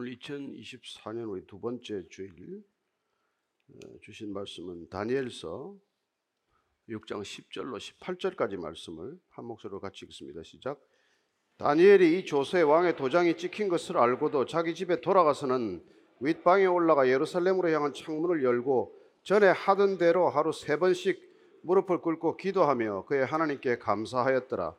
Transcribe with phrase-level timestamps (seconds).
[0.00, 2.62] 오늘 2024년 우리 두 번째 주일
[3.68, 5.74] 어, 주신 말씀은 다니엘서
[6.88, 10.44] 6장 10절로 18절까지 말씀을 한 목소리로 같이 읽습니다.
[10.44, 10.80] 시작.
[11.56, 15.84] 다니엘이 이 조세 왕의 도장이 찍힌 것을 알고도 자기 집에 돌아가서는
[16.20, 21.20] 윗방에 올라가 예루살렘으로 향한 창문을 열고 전에 하던 대로 하루 세 번씩
[21.62, 24.76] 무릎을 꿇고 기도하며 그의 하나님께 감사하였더라.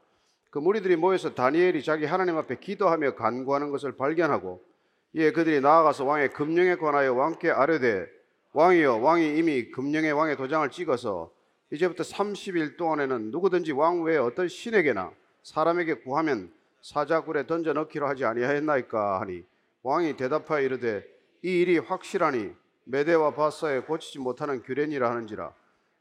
[0.50, 4.69] 그 무리들이 모여서 다니엘이 자기 하나님 앞에 기도하며 간구하는 것을 발견하고
[5.14, 8.08] 이에 그들이 나아가서 왕의 금령에 관하여 왕께 아뢰되
[8.54, 11.32] 왕이여 왕이 이미 금령의 왕의 도장을 찍어서
[11.72, 15.12] 이제부터 30일 동안에는 누구든지 왕 외에 어떤 신에게나
[15.44, 16.52] 사람에게 구하면
[16.82, 19.44] 사자굴에 던져 넣기로 하지 아니하였나이까 하니
[19.84, 21.04] 왕이 대답하여 이르되
[21.44, 22.52] 이 일이 확실하니
[22.86, 25.54] 메대와 바사에 고치지 못하는 규례니라 하는지라.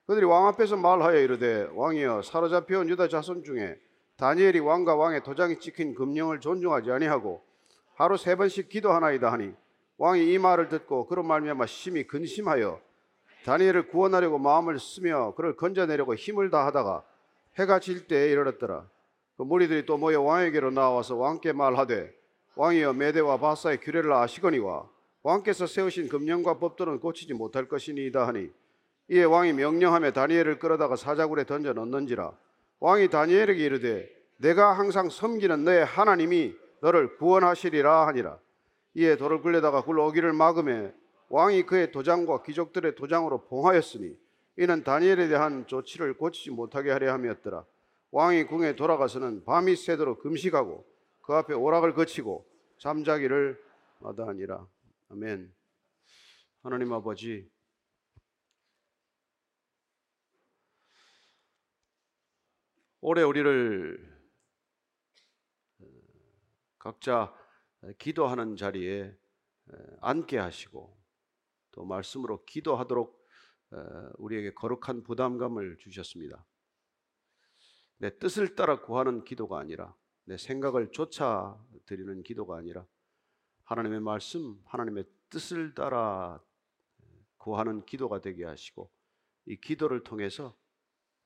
[0.06, 3.78] 그들이 왕 앞에서 말하여 이르되 왕이여 사로잡혀온 유다 자손 중에
[4.16, 7.42] 다니엘이 왕과 왕의 도장이 찍힌 금령을 존중하지 아니하고
[7.98, 9.52] 하루 세 번씩 기도하나이다 하니
[9.96, 12.80] 왕이 이 말을 듣고 그런 말미암아 심히 근심하여
[13.44, 17.04] 다니엘을 구원하려고 마음을 쓰며 그를 건져내려고 힘을 다하다가
[17.58, 18.88] 해가 질 때에 이르렀더라.
[19.36, 22.14] 그 무리들이 또 모여 왕에게로 나와서 왕께 말하되
[22.54, 24.88] 왕이여 메대와 바사의 규례를 아시거니와
[25.24, 28.48] 왕께서 세우신 금령과 법도는 고치지 못할 것이니이다 하니
[29.10, 32.30] 이에 왕이 명령하며 다니엘을 끌어다가 사자굴에 던져 넣는지라
[32.78, 38.38] 왕이 다니엘에게 이르되 내가 항상 섬기는 너의 하나님이 너를 구원하시리라 하니라.
[38.94, 40.92] 이에 돌을 굴려다가 굴러오기를 막음에
[41.28, 44.16] 왕이 그의 도장과 귀족들의 도장으로 봉하였으니
[44.56, 47.64] 이는 다니엘에 대한 조치를 고치지 못하게 하려 함이었더라.
[48.10, 50.86] 왕이 궁에 돌아가서는 밤이 새도록 금식하고
[51.22, 52.46] 그 앞에 오락을 거치고
[52.78, 53.62] 잠자기를
[54.00, 54.66] 마다하니라.
[55.10, 55.52] 아멘.
[56.62, 57.48] 하나님 아버지
[63.00, 64.17] 올해 우리를 어,
[66.78, 67.34] 각자
[67.98, 69.16] 기도하는 자리에
[70.00, 70.98] 앉게 하시고
[71.72, 73.18] 또 말씀으로 기도하도록
[73.70, 76.44] 어, 우리에게 거룩한 부담감을 주셨습니다.
[77.98, 79.94] 내 뜻을 따라 구하는 기도가 아니라
[80.24, 82.86] 내 생각을 쫓아 드리는 기도가 아니라
[83.64, 86.42] 하나님의 말씀, 하나님의 뜻을 따라
[87.36, 88.90] 구하는 기도가 되게 하시고
[89.46, 90.56] 이 기도를 통해서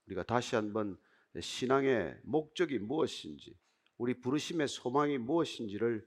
[0.06, 0.98] 우리가 다시 한번
[1.40, 3.56] 신앙의 목적이 무엇인지,
[4.02, 6.04] 우리 부르심의 소망이 무엇인지를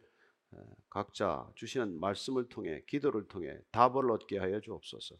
[0.90, 5.16] 각자 주시는 말씀을 통해 기도를 통해 답을 얻게 하여 주옵소서.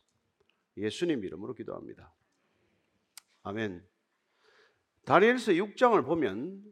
[0.76, 2.14] 예수님 이름으로 기도합니다.
[3.44, 3.82] 아멘.
[5.06, 6.66] 다니엘서 6장을 보면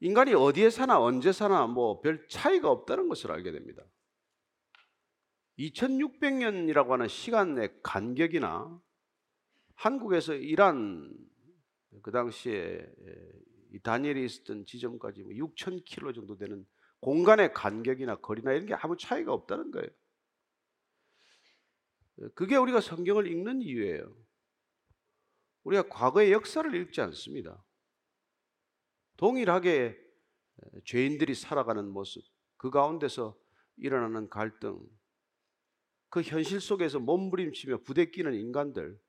[0.00, 3.82] 인간이 어디에 사나 언제 사나 뭐 별 차이가 없다는 것을 알게 됩니다.
[5.58, 8.78] 2600년이라고 하는 시간의 간격이나
[9.76, 11.31] 한국에서 이란
[12.00, 12.86] 그 당시에
[13.72, 16.66] 이 다니엘이 있었던 지점까지 6,000km 뭐 정도 되는
[17.00, 19.88] 공간의 간격이나 거리나 이런 게 아무 차이가 없다는 거예요.
[22.34, 24.16] 그게 우리가 성경을 읽는 이유예요.
[25.64, 27.64] 우리가 과거의 역사를 읽지 않습니다.
[29.16, 29.98] 동일하게
[30.84, 32.22] 죄인들이 살아가는 모습,
[32.56, 33.38] 그 가운데서
[33.76, 34.80] 일어나는 갈등,
[36.08, 39.00] 그 현실 속에서 몸부림치며 부대끼는 인간들,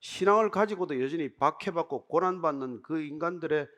[0.00, 3.68] 신앙을 가지고도 여전히 박해받고 고난받는 그 인간들의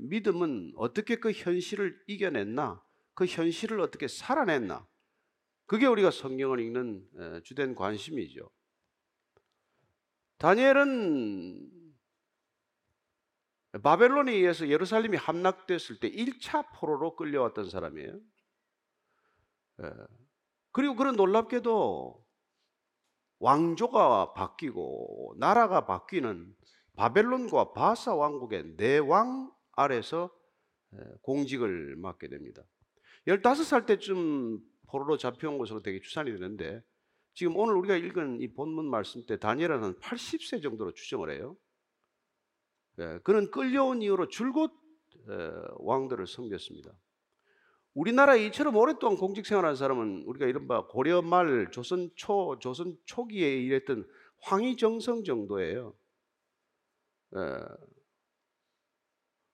[0.00, 2.82] 믿음은 어떻게 그 현실을 이겨냈나?
[3.14, 4.86] 그 현실을 어떻게 살아냈나?
[5.66, 8.50] 그게 우리가 성경을 읽는 주된 관심이죠.
[10.38, 11.72] 다니엘은
[13.82, 18.20] 바벨론에 의해서 예루살렘이 함락됐을 때 1차 포로로 끌려왔던 사람이에요.
[20.72, 22.25] 그리고 그런 놀랍게도
[23.38, 26.54] 왕조가 바뀌고 나라가 바뀌는
[26.96, 30.30] 바벨론과 바사 왕국의 내왕 아래서
[31.22, 32.62] 공직을 맡게 됩니다.
[33.26, 36.82] 15살 때쯤 포로로 잡혀온 것으로 되게 추산이 되는데
[37.34, 41.56] 지금 오늘 우리가 읽은 이 본문 말씀 때 다니엘은 80세 정도로 추정을 해요.
[43.24, 44.72] 그는 끌려온 이후로 줄곧
[45.80, 46.90] 왕들을 섬겼습니다.
[47.96, 54.06] 우리나라에 이처럼 오랫동안 공직 생활한 사람은 우리가 이른바 고려 말 조선 초 조선 초기에 일했던
[54.42, 55.94] 황희정성 정도예요.
[57.36, 57.40] 예.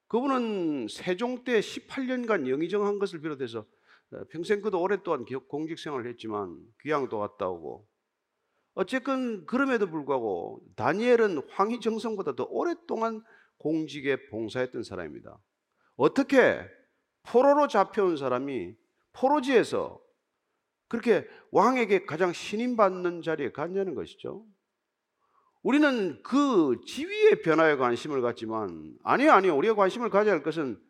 [0.09, 7.21] 그분은 세종 때 18년간 영의정한 것을 비롯해서 어, 평생 그도 오랫동안 공직 생활을 했지만 귀향도
[7.21, 7.87] 갔다 오고
[8.75, 13.23] 어쨌건 그럼에도 불구하고 다니엘은 황희정성보다 더 오랫동안
[13.59, 15.39] 공직에 봉사했던 사람입니다.
[15.95, 16.69] 어떻게
[17.25, 18.75] 포로로 잡혀온 사람이
[19.13, 20.01] 포로지에서
[20.89, 24.45] 그렇게 왕에게 가장 신임받는 자리에 갔냐는 것이죠.
[25.63, 30.81] 우리는 그 지위의 변화에 관심을 갖지만 아니요 아니요 우리가 관심을 가져야 할 것은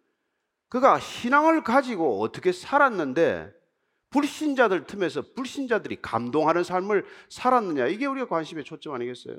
[0.69, 3.52] 그가 신앙을 가지고 어떻게 살았는데
[4.11, 9.37] 불신자들 틈에서 불신자들이 감동하는 삶을 살았느냐 이게 우리가 관심의 초점 아니겠어요?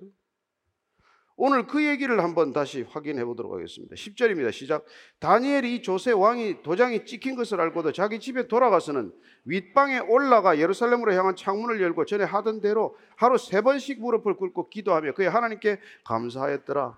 [1.35, 3.95] 오늘 그 얘기를 한번 다시 확인해 보도록 하겠습니다.
[3.95, 4.51] 10절입니다.
[4.51, 4.85] 시작.
[5.19, 9.12] 다니엘이 조세 왕이 도장이 찍힌 것을 알고도 자기 집에 돌아가서는
[9.45, 15.13] 윗방에 올라가 예루살렘으로 향한 창문을 열고 전에 하던 대로 하루 세 번씩 무릎을 꿇고 기도하며
[15.13, 16.97] 그의 하나님께 감사하였더라.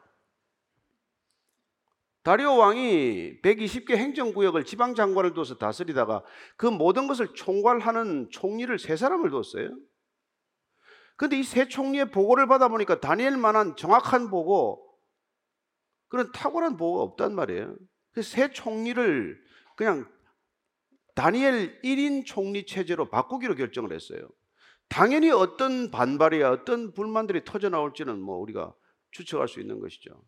[2.24, 6.24] 다리오 왕이 120개 행정구역을 지방 장관을 둬서 다스리다가
[6.58, 9.78] 그 모든 것을 총괄하는 총리를 세 사람을 뒀어요.
[11.18, 14.86] 근데 이 세 총리의 보고를 받아보니까 다니엘만한 정확한 보고,
[16.08, 17.76] 그런 탁월한 보고가 없단 말이에요.
[18.12, 19.38] 그세 총리를
[19.76, 20.10] 그냥
[21.16, 24.28] 다니엘 1인 총리 체제로 바꾸기로 결정을 했어요.
[24.90, 28.74] 당연히 어떤 반발이야, 어떤 불만들이 터져 나올지는 뭐 우리가
[29.12, 30.22] 추측할 수 있는 것이죠.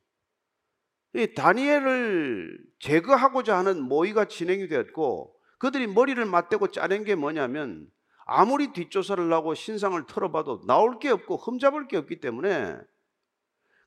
[1.16, 7.88] 이 다니엘을 제거하고자 하는 모의가 진행이 되었고 그들이 머리를 맞대고 짜낸 게 뭐냐면
[8.28, 12.78] 아무리 뒷조사를 하고 신상을 털어봐도 나올 게 없고 흠잡을 게 없기 때문에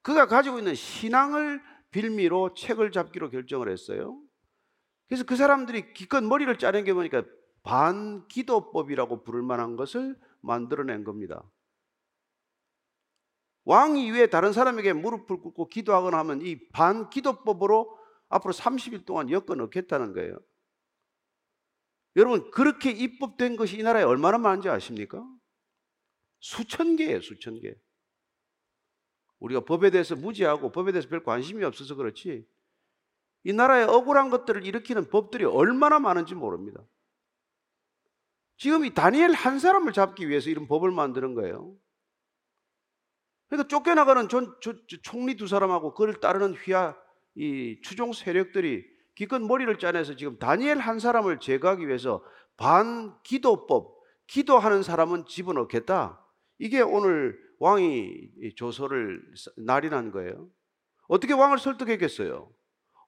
[0.02, 4.18] 그가 가지고 있는 신앙을 빌미로 책을 잡기로 결정을 했어요.
[5.08, 7.22] 그래서 그 사람들이 기껏 머리를 짜낸 게 뭐니까
[7.64, 11.42] 반기도법이라고 부를 만한 것을 만들어낸 겁니다.
[13.64, 17.98] 왕 이외에 다른 사람에게 무릎을 꿇고 기도하거나 하면 이 반기도법으로
[18.30, 20.38] 앞으로 30일 동안 엮어 넣겠다는 거예요.
[22.16, 25.24] 여러분 그렇게 입법된 것이 이 나라에 얼마나 많은지 아십니까?
[26.40, 27.74] 수천 개예요, 수천 개.
[29.38, 32.46] 우리가 법에 대해서 무지하고 법에 대해서 별 관심이 없어서 그렇지.
[33.44, 36.82] 이 나라에 억울한 것들을 일으키는 법들이 얼마나 많은지 모릅니다.
[38.58, 41.74] 지금 이 다니엘 한 사람을 잡기 위해서 이런 법을 만드는 거예요.
[43.48, 46.94] 그러니까 쫓겨나가는 전, 저, 저, 총리 두 사람하고 그를 따르는 휘하
[47.34, 48.84] 이 추종 세력들이
[49.20, 52.24] 기껏 머리를 짜내서 지금 다니엘 한 사람을 제거하기 위해서
[52.56, 53.94] 반 기도법,
[54.26, 56.24] 기도하는 사람은 집어넣겠다.
[56.58, 59.22] 이게 오늘 왕이 조서를
[59.58, 60.48] 날인한 거예요.
[61.06, 62.50] 어떻게 왕을 설득했겠어요?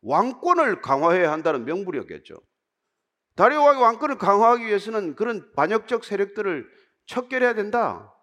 [0.03, 2.43] 왕권을 강화해야 한다는 명분이었겠죠.
[3.35, 6.69] 다리오 왕이 왕권을 강화하기 위해서는 그런 반역적 세력들을
[7.07, 8.15] 척결해야 된다.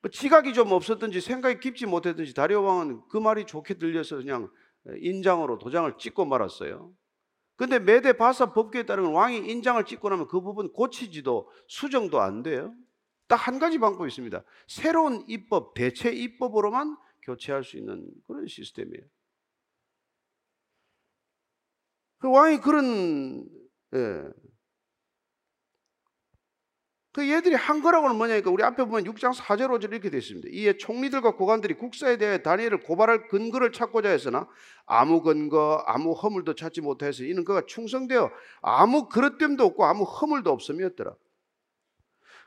[0.00, 4.50] 뭐 지각이 좀 없었든지 생각이 깊지 못했든지 다리오 왕은 그 말이 좋게 들려서 그냥
[5.00, 6.92] 인장으로 도장을 찍고 말았어요.
[7.56, 12.74] 근데 메대 바사 법규에 따르면 왕이 인장을 찍고 나면 그 부분 고치지도 수정도 안 돼요.
[13.26, 14.42] 딱 한 가지 방법이 있습니다.
[14.66, 19.04] 새로운 입법, 대체 입법으로만 교체할 수 있는 그런 시스템이에요.
[22.18, 23.46] 그 왕이 그런
[23.94, 24.24] 예,
[27.12, 30.48] 그 얘들이 한 거라고는 뭐냐니까 우리 앞에 보면 6장 4절 5절 이렇게 되어 있습니다.
[30.52, 34.46] 이에 총리들과 고관들이 국사에 대해 다니엘을 고발할 근거를 찾고자 했으나
[34.84, 41.14] 아무 근거, 아무 허물도 찾지 못해서 이는 그가 충성되어 아무 그릇됨도 없고 아무 허물도 없음이었더라.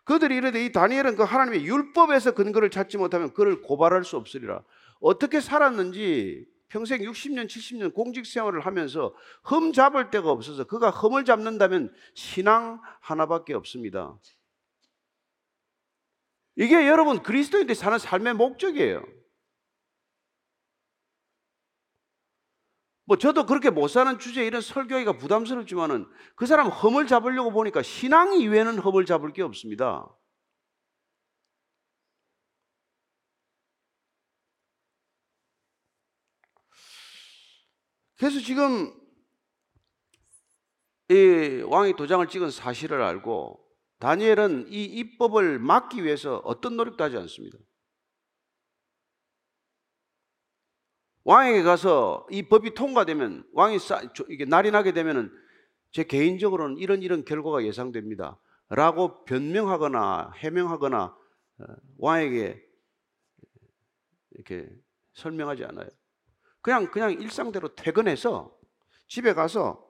[0.04, 4.64] 그들이 이르되 이 다니엘은 그 하나님의 율법에서 근거를 찾지 못하면 그를 고발할 수 없으리라.
[5.00, 9.14] 어떻게 살았는지 평생 60년, 70년 공직 생활을 하면서
[9.44, 14.18] 흠 잡을 데가 없어서 그가 흠을 잡는다면 신앙 하나밖에 없습니다.
[16.56, 19.04] 이게 여러분 그리스도인들이 사는 삶의 목적이에요.
[23.06, 28.34] 뭐 저도 그렇게 못 사는 주제에 이런 설교하기가 부담스럽지만은 그 사람 험을 잡으려고 보니까 신앙
[28.34, 30.08] 이외에는 험을 잡을 게 없습니다.
[38.18, 38.94] 그래서 지금
[41.10, 43.61] 이 왕이 도장을 찍은 사실을 알고
[44.02, 47.60] 다니엘은 이 입법을 막기 위해서 어떤 노력도 하지 않습니다.
[51.24, 53.78] 왕에게 가서 이 법이 통과되면 왕이
[54.30, 55.32] 이게 날이 나게 되면은
[55.92, 58.40] 제 개인적으로는 이런 이런 결과가 예상됩니다.
[58.70, 61.04] 라고 변명하거나 해명하거나
[61.60, 61.66] 어,
[62.00, 62.60] 왕에게
[64.32, 64.68] 이렇게
[65.14, 65.88] 설명하지 않아요.
[66.62, 68.58] 그냥 그냥 일상대로 퇴근해서
[69.08, 69.88] 집에 가서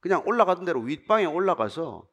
[0.00, 2.06] 그냥 올라가던 대로 윗방에 올라가서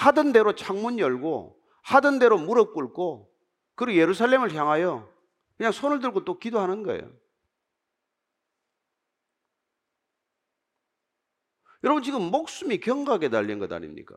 [0.00, 3.30] 하던 대로 창문 열고 하던 대로 무릎 꿇고
[3.74, 5.10] 그리고 예루살렘을 향하여
[5.56, 7.10] 그냥 손을 들고 또 기도하는 거예요.
[11.84, 14.16] 여러분 지금 목숨이 경각에 달린 것 아닙니까?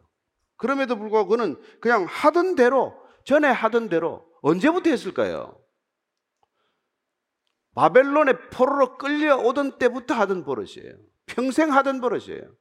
[0.56, 5.62] 그럼에도 불구하고 그는 그냥 하던 대로 전에 하던 대로 언제부터 했을까요?
[7.76, 10.96] 바벨론의 포로로 끌려오던 때부터 하던 버릇이에요.
[11.26, 12.54] 평생 하던 버릇이에요.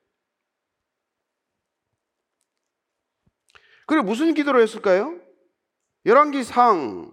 [3.87, 5.19] 그리고 무슨 기도를 했을까요?
[6.07, 7.11] 열왕기상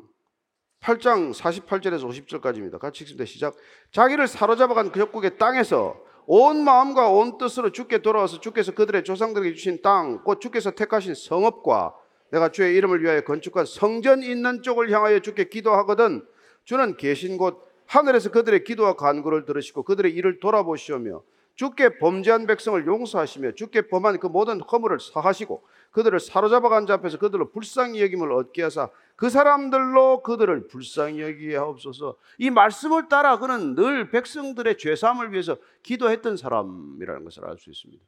[0.82, 2.80] 8장 48절에서 50절까지입니다.
[2.80, 3.26] 같이 읽습니다.
[3.26, 3.56] 시작.
[3.92, 9.82] 자기를 사로잡아간 그 적국의 땅에서 온 마음과 온 뜻으로 주께 돌아와서 주께서 그들의 조상들에게 주신
[9.82, 11.96] 땅, 곧 주께서 택하신 성읍과
[12.32, 16.24] 내가 주의 이름을 위하여 건축한 성전 있는 쪽을 향하여 주께 기도하거든
[16.64, 21.24] 주는 계신 곳 하늘에서 그들의 기도와 간구를 들으시고 그들의 일을 돌아보시오며
[21.56, 27.52] 주께 범죄한 백성을 용서하시며 주께 범한 그 모든 허물을 사하시고 그들을 사로잡아 간자 앞에서 그들로
[27.52, 32.18] 불쌍히 여김을 얻게 하사 그 사람들로 그들을 불쌍히 여기게 하옵소서.
[32.38, 38.04] 이 말씀을 따라 그는 늘 백성들의 죄 사함을 위해서 기도했던 사람이라는 것을 알 수 있습니다.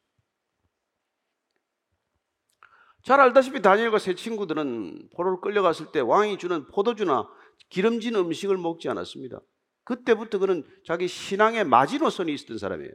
[3.04, 7.28] 잘 알다시피 다니엘과 세 친구들은 포로로 끌려갔을 때 왕이 주는 포도주나
[7.70, 9.40] 기름진 음식을 먹지 않았습니다.
[9.84, 12.94] 그때부터 그는 자기 신앙의 마지노선이 있었던 사람이에요.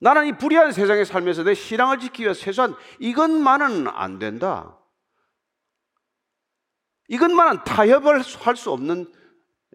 [0.00, 4.78] 나는 이 불의한 세상에 살면서 내 신앙을 지키기 위해 최소한 이것만은 안 된다.
[7.08, 9.12] 이것만은 타협을 할 수 없는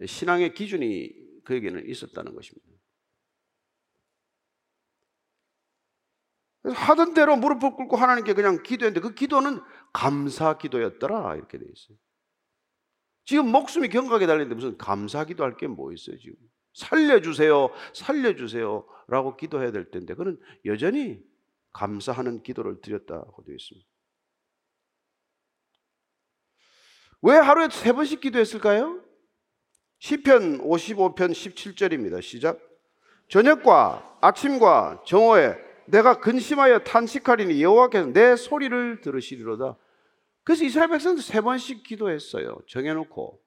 [0.04, 1.12] 신앙의 기준이
[1.44, 2.66] 그에게는 있었다는 것입니다.
[6.64, 9.60] 하던 대로 무릎을 꿇고 하나님께 그냥 기도했는데 그 기도는
[9.92, 11.98] 감사 기도였더라 이렇게 돼 있어요.
[13.26, 16.36] 지금 목숨이 경각에 달리는데 무슨 감사 기도할 게 뭐 있어요 지금?
[16.74, 21.22] 살려주세요, 살려주세요 라고 기도해야 될 텐데 그는 여전히
[21.72, 23.86] 감사하는 기도를 드렸다고 되어 있습니다.
[27.22, 29.02] 왜 하루에 세 번씩 기도했을까요?
[29.98, 32.20] 시편 55편 17절입니다.
[32.20, 32.60] 시작.
[33.28, 35.56] 저녁과 아침과 정오에
[35.86, 39.78] 내가 근심하여 탄식하리니 여호와께서 내 소리를 들으시리로다.
[40.42, 42.58] 그래서 이스라엘 백성들 세 번씩 기도했어요.
[42.68, 43.43] 정해놓고.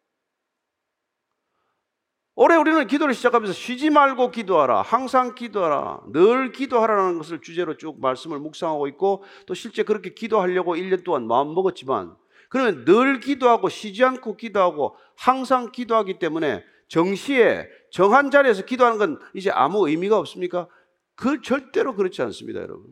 [2.40, 8.38] 올해 우리는 기도를 시작하면서 쉬지 말고 기도하라, 항상 기도하라, 늘 기도하라는 것을 주제로 쭉 말씀을
[8.38, 12.16] 묵상하고 있고 또 실제 그렇게 기도하려고 1년 동안 마음 먹었지만
[12.50, 19.50] 그러면 늘 기도하고 쉬지 않고 기도하고 항상 기도하기 때문에 정시에 정한 자리에서 기도하는 건 이제
[19.50, 20.68] 아무 의미가 없습니까?
[21.16, 22.86] 그 절대로 그렇지 않습니다, 여러분.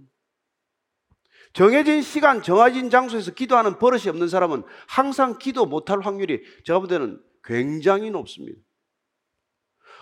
[1.53, 7.21] 정해진 시간, 정해진 장소에서 기도하는 버릇이 없는 사람은 항상 기도 못할 확률이 제가 볼 때는
[7.43, 8.64] 굉장히 높습니다.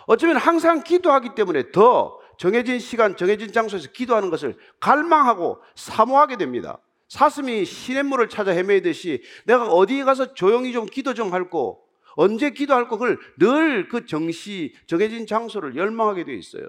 [0.08, 6.80] 어쩌면 항상 기도하기 때문에 더 정해진 시간, 정해진 장소에서 기도하는 것을 갈망하고 사모하게 됩니다.
[7.10, 12.98] 사슴이 시냇물을 찾아 헤매듯이 내가 어디에 가서 조용히 좀 기도 좀 할고 언제 기도할 거
[12.98, 16.68] 그걸 늘 그 정시 정해진 장소를 열망하게 되어 있어요.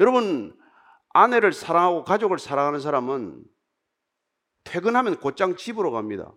[0.00, 0.56] 여러분
[1.10, 3.44] 아내를 사랑하고 가족을 사랑하는 사람은
[4.64, 6.32] 퇴근하면 곧장 집으로 갑니다.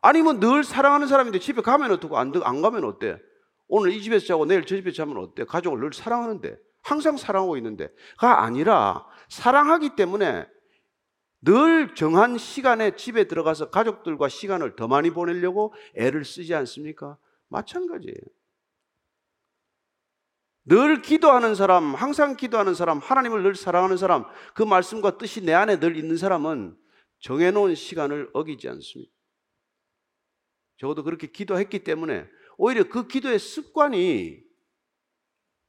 [0.00, 3.18] 아니면 늘 사랑하는 사람인데 집에 가면 어떻고 안, 안 가면 어때?
[3.68, 5.44] 오늘 이 집에서 자고 내일 저 집에서 자면 어때?
[5.44, 10.46] 가족을 늘 사랑하는데 항상 사랑하고 있는데가 아니라 사랑하기 때문에
[11.42, 17.16] 늘 정한 시간에 집에 들어가서 가족들과 시간을 더 많이 보내려고 애를 쓰지 않습니까?
[17.48, 18.16] 마찬가지예요.
[20.64, 25.80] 늘 기도하는 사람, 항상 기도하는 사람, 하나님을 늘 사랑하는 사람, 그 말씀과 뜻이 내 안에
[25.80, 26.76] 늘 있는 사람은
[27.20, 29.10] 정해놓은 시간을 어기지 않습니다.
[30.80, 34.42] 적어도 그렇게 기도했기 때문에 오히려 그 기도의 습관이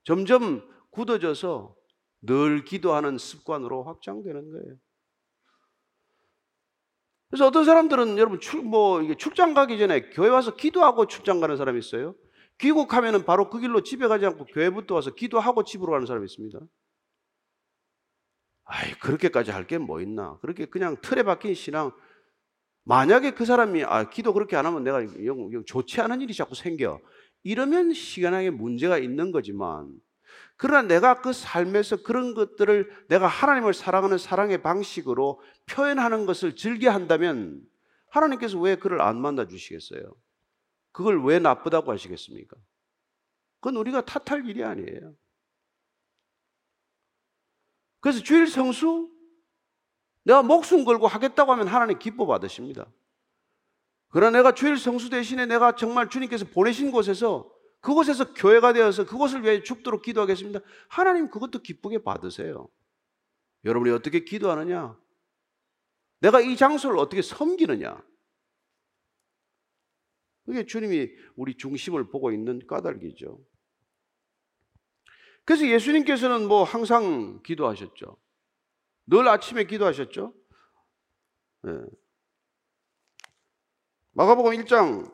[0.06, 1.76] 점점 굳어져서
[2.22, 4.78] 늘 기도하는 습관으로 확장되는 거예요.
[7.30, 11.78] 그래서 어떤 사람들은 여러분 출, 뭐 출장 가기 전에 교회 와서 기도하고 출장 가는 사람이
[11.80, 12.16] 있어요.
[12.60, 16.60] 귀국하면은 바로 그 길로 집에 가지 않고 교회부터 와서 기도하고 집으로 가는 사람이 있습니다.
[18.64, 20.38] 아이 그렇게까지 할 게 뭐 있나?
[20.42, 21.92] 그렇게 그냥 틀에 박힌 신앙
[22.84, 25.02] 만약에 그 사람이 아 기도 그렇게 안 하면 내가
[25.66, 27.00] 좋지 않은 일이 자꾸 생겨
[27.44, 29.92] 이러면 시간에 문제가 있는 거지만
[30.58, 37.62] 그러나 내가 그 삶에서 그런 것들을 내가 하나님을 사랑하는 사랑의 방식으로 표현하는 것을 즐겨 한다면
[38.10, 40.14] 하나님께서 왜 그를 안 만나 주시겠어요?
[40.92, 42.58] 그걸 왜 나쁘다고 하시겠습니까?
[43.60, 45.16] 그건 우리가 탓할 일이 아니에요.
[48.00, 49.10] 그래서 주일 성수
[50.24, 52.88] 내가 목숨 걸고 하겠다고 하면 하나님 기뻐 받으십니다.
[54.10, 57.50] 그러나 내가 주일 성수 대신에 내가 정말 주님께서 보내신 곳에서
[57.80, 60.60] 그곳에서 교회가 되어서 그곳을 위해 죽도록 기도하겠습니다.
[60.88, 62.68] 하나님 그것도 기쁘게 받으세요.
[63.66, 64.98] 여러분이 어떻게 기도하느냐?
[66.20, 68.02] 내가 이 장소를 어떻게 섬기느냐?
[70.46, 73.40] 그게 주님이 우리 중심을 보고 있는 까닭이죠.
[75.46, 78.18] 그래서 예수님께서는 뭐 항상 기도하셨죠.
[79.08, 80.34] 늘 아침에 기도하셨죠.
[81.64, 81.72] 네.
[84.14, 85.12] 마가복음 1장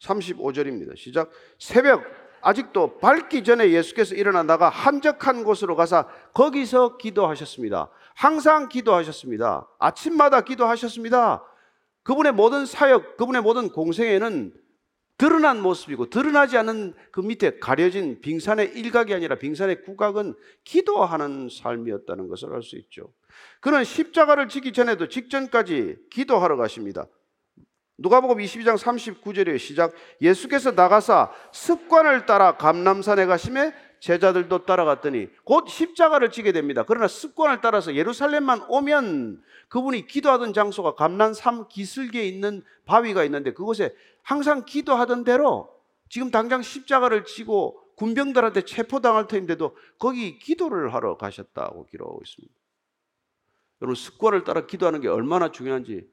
[0.00, 0.96] 35절입니다.
[0.96, 1.30] 시작.
[1.58, 2.02] 새벽
[2.40, 7.90] 아직도 밝기 전에 예수께서 일어나 나가 한적한 곳으로 가서 거기서 기도하셨습니다.
[8.14, 9.68] 항상 기도하셨습니다.
[9.78, 11.42] 아침마다 기도하셨습니다.
[12.04, 14.54] 그분의 모든 사역, 그분의 모든 공생에는
[15.18, 22.54] 드러난 모습이고 드러나지 않은 그 밑에 가려진 빙산의 일각이 아니라 빙산의 구각은 기도하는 삶이었다는 것을
[22.54, 23.12] 알 수 있죠.
[23.60, 27.06] 그는 십자가를 지기 전에도 직전까지 기도하러 가십니다.
[27.98, 36.52] 누가복음 22장 39절에 시작 예수께서 나가사 습관을 따라 감남산에 가심에 제자들도 따라갔더니 곧 십자가를 지게
[36.52, 36.84] 됩니다.
[36.86, 44.64] 그러나 습관을 따라서 예루살렘만 오면 그분이 기도하던 장소가 감남산 기슭에 있는 바위가 있는데 그곳에 항상
[44.64, 45.68] 기도하던 대로
[46.08, 52.54] 지금 당장 십자가를 지고 군병들한테 체포당할 터인데도 거기 기도를 하러 가셨다고 기록하고 있습니다.
[53.82, 56.08] 여러분 습관을 따라 기도하는 게 얼마나 중요한지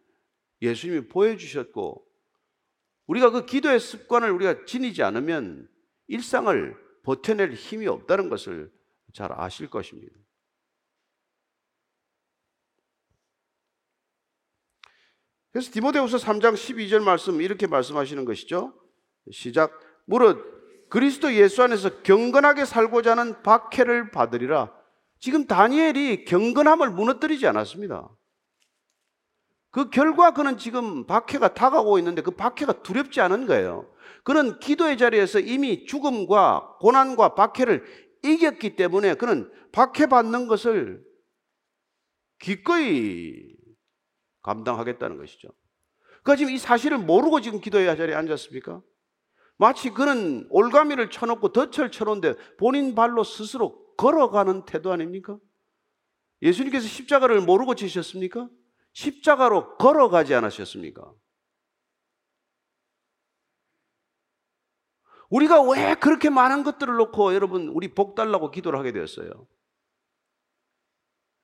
[0.62, 2.06] 예수님이 보여주셨고
[3.08, 5.70] 우리가 그 기도의 습관을 우리가 지니지 않으면
[6.08, 8.72] 일상을 버텨낼 힘이 없다는 것을
[9.14, 10.16] 잘 아실 것입니다.
[15.52, 18.74] 그래서 디모데후서 3장 12절 말씀 이렇게 말씀하시는 것이죠.
[19.32, 24.74] 시작 무릇 그리스도 예수 안에서 경건하게 살고자 하는 박해를 받으리라.
[25.20, 28.10] 지금 다니엘이 경건함을 무너뜨리지 않았습니다.
[29.70, 33.92] 그 결과 그는 지금 박해가 다가오고 있는데 그 박해가 두렵지 않은 거예요.
[34.24, 37.84] 그는 기도의 자리에서 이미 죽음과 고난과 박해를
[38.24, 41.04] 이겼기 때문에 그는 박해받는 것을
[42.40, 43.56] 기꺼이
[44.42, 45.50] 감당하겠다는 것이죠.
[46.24, 48.82] 그러니까 지금 이 사실을 모르고 지금 기도의 자리에 앉았습니까?
[49.58, 55.38] 마치 그는 올가미를 쳐놓고 덫을 쳐놓은데 본인 발로 스스로 걸어가는 태도 아닙니까?
[56.42, 58.50] 예수님께서 십자가를 모르고 지셨습니까?
[58.94, 61.14] 십자가로 걸어가지 않으셨습니까?
[65.34, 69.48] 우리가 왜 그렇게 많은 것들을 놓고 여러분 우리 복 달라고 기도를 하게 되었어요?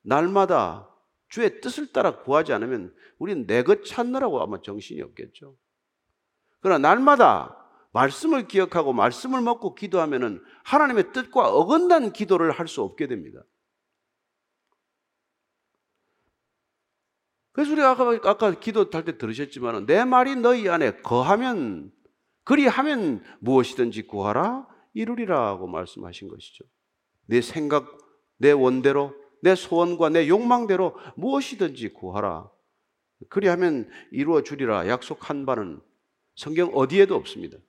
[0.04, 0.88] 날마다
[1.28, 5.58] 주의 뜻을 따라 구하지 않으면 우리는 내 것 찾느라고 아마 정신이 없겠죠.
[6.60, 7.56] 그러나 날마다
[7.92, 13.42] 말씀을 기억하고 말씀을 먹고 기도하면은 하나님의 뜻과 어긋난 기도를 할 수 없게 됩니다.
[17.54, 21.92] 그래서 우리가 아까, 아까 기도 할 때 들으셨지만 내 말이 너희 안에 거하면
[22.50, 26.64] 그리하면 무엇이든지 구하라 이루리라고 말씀하신 것이죠.
[27.28, 27.96] 내 생각,
[28.38, 32.50] 내 원대로, 내 소원과 내 욕망대로 무엇이든지 구하라.
[33.30, 35.80] 그리하면 이루어 주리라 약속한 바는
[36.36, 37.60] 성경 어디에도 없습니다.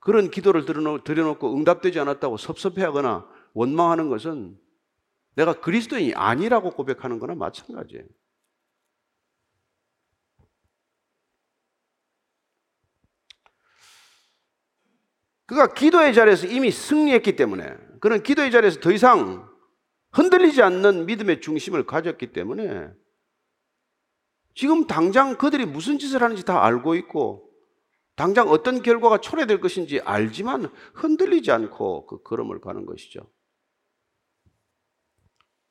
[0.00, 0.64] 그런 기도를
[1.04, 3.24] 드려놓고 응답되지 않았다고 섭섭해하거나
[3.54, 4.58] 원망하는 것은
[5.36, 8.04] 내가 그리스도인이 아니라고 고백하는 거나 마찬가지예요.
[15.48, 19.48] 그가 기도의 자리에서 이미 승리했기 때문에 그는 기도의 자리에서 더 이상
[20.12, 22.90] 흔들리지 않는 믿음의 중심을 가졌기 때문에
[24.54, 27.48] 지금 당장 그들이 무슨 짓을 하는지 다 알고 있고
[28.14, 33.20] 당장 어떤 결과가 초래될 것인지 알지만 흔들리지 않고 그 걸음을 가는 것이죠.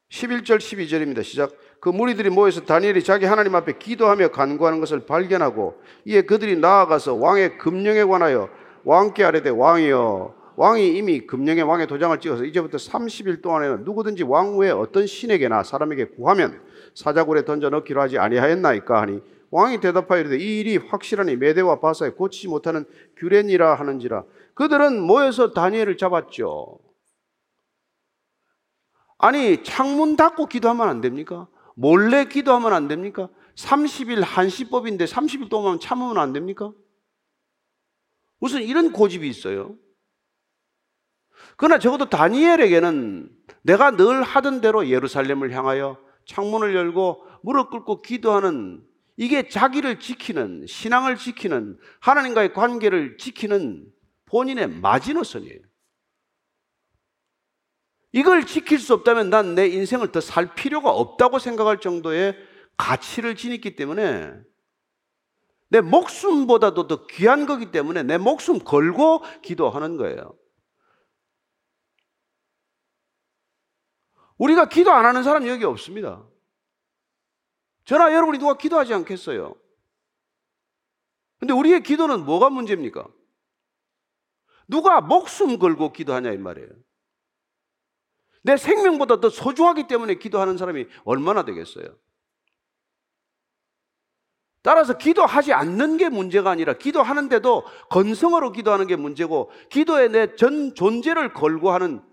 [0.09, 1.23] 11절 12절입니다.
[1.23, 1.51] 시작.
[1.79, 7.59] 그 무리들이 모여서 다니엘이 자기 하나님 앞에 기도하며 간구하는 것을 발견하고 이에 그들이 나아가서 왕의
[7.59, 8.49] 금령에 관하여
[8.87, 14.71] 왕께 아뢰되 왕이여 왕이 이미 금령의 왕의 도장을 찍어서 이제부터 30일 동안에는 누구든지 왕 외에
[14.71, 16.61] 어떤 신에게나 사람에게 구하면
[16.95, 19.19] 사자굴에 던져 넣기로 하지 아니하였나이까 하니
[19.51, 22.85] 왕이 대답하여 이르되 이 일이 확실하니 메대와 바사에 고치지 못하는
[23.17, 24.23] 규례니라 하는지라
[24.53, 26.79] 그들은 모여서 다니엘을 잡았죠.
[29.17, 31.49] 아니 창문 닫고 기도하면 안 됩니까?
[31.75, 33.27] 몰래 기도하면 안 됩니까?
[33.55, 36.71] 30일 한시법인데 30일 동안 참으면 안 됩니까?
[38.39, 39.75] 무슨 이런 고집이 있어요.
[41.55, 43.29] 그러나 적어도 다니엘에게는
[43.63, 48.83] 내가 늘 하던 대로 예루살렘을 향하여 창문을 열고 무릎 꿇고 기도하는
[49.15, 53.87] 이게 자기를 지키는 신앙을 지키는 하나님과의 관계를 지키는
[54.25, 55.59] 본인의 마지노선이에요.
[58.11, 62.35] 이걸 지킬 수 없다면 난 내 인생을 더 살 필요가 없다고 생각할 정도의
[62.77, 64.33] 가치를 지녔기 때문에
[65.69, 70.37] 내 목숨보다도 더 귀한 거기 때문에 내 목숨 걸고 기도하는 거예요.
[74.37, 76.25] 우리가 기도 안 하는 사람 여기 없습니다.
[77.85, 79.55] 저나 여러분이 누가 기도하지 않겠어요?
[81.39, 83.07] 근데 우리의 기도는 뭐가 문제입니까?
[84.67, 86.69] 누가 목숨 걸고 기도하냐 이 말이에요.
[88.43, 91.97] 내 생명보다 더 소중하기 때문에 기도하는 사람이 얼마나 되겠어요?
[94.67, 101.31] 따라서 기도하지 않는 게 문제가 아니라 기도하는데도 건성으로 기도하는 게 문제고 기도에 내 전 존재를
[101.31, 102.03] 걸고 하는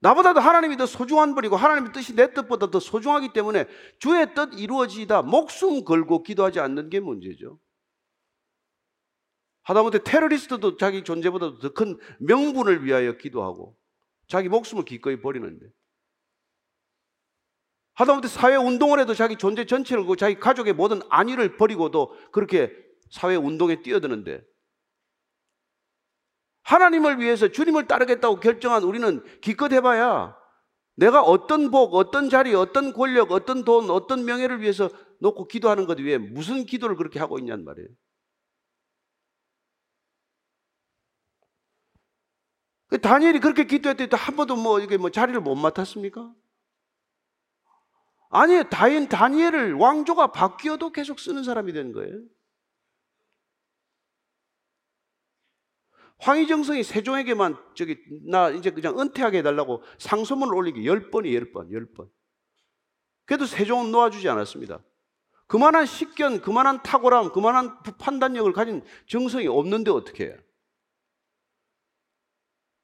[0.00, 3.64] 나보다도 하나님이 더 소중한 분이고 하나님의 뜻이 내 뜻보다 더 소중하기 때문에
[3.98, 7.58] 주의 뜻 이루어지다 목숨 걸고 기도하지 않는 게 문제죠.
[9.62, 13.74] 하다못해 테러리스트도 자기 존재보다도 더큰 명분을 위하여 기도하고
[14.28, 15.64] 자기 목숨을 기꺼이 버리는데
[17.94, 22.72] 하다못해 사회 운동을 해도 자기 존재 전체를 그 자기 가족의 모든 안위를 버리고도 그렇게
[23.10, 24.42] 사회 운동에 뛰어드는데
[26.62, 30.36] 하나님을 위해서 주님을 따르겠다고 결정한 우리는 기껏 해봐야
[30.96, 35.98] 내가 어떤 복, 어떤 자리, 어떤 권력, 어떤 돈, 어떤 명예를 위해서 놓고 기도하는 것
[35.98, 37.88] 위에 무슨 기도를 그렇게 하고 있냔 말이에요.
[42.88, 46.34] 그 다니엘이 그렇게 기도했더니 한 번도 뭐 이게 뭐 자리를 못 맡았습니까?
[48.30, 52.20] 아니, 다인 다니엘을 왕조가 바뀌어도 계속 쓰는 사람이 되는 거예요.
[56.18, 61.86] 황희정성이 세종에게만 저기 나 이제 그냥 은퇴하게 해달라고 상소문을 올리기 열 번이 열 번, 열
[61.92, 62.10] 번.
[63.24, 64.80] 그래도 세종은 놓아주지 않았습니다.
[65.46, 70.36] 그만한 식견, 그만한 탁월함, 그만한 판단력을 가진 정성이 없는데 어떻게 해요?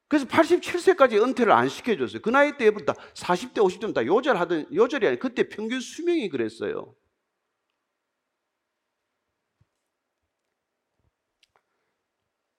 [0.08, 2.22] 그래서 87세까지 은퇴를 안 시켜줬어요.
[2.22, 6.94] 그 나이 때부터 40대, 50대면 다 요절하던, 요절이 아니 그때 평균 수명이 그랬어요.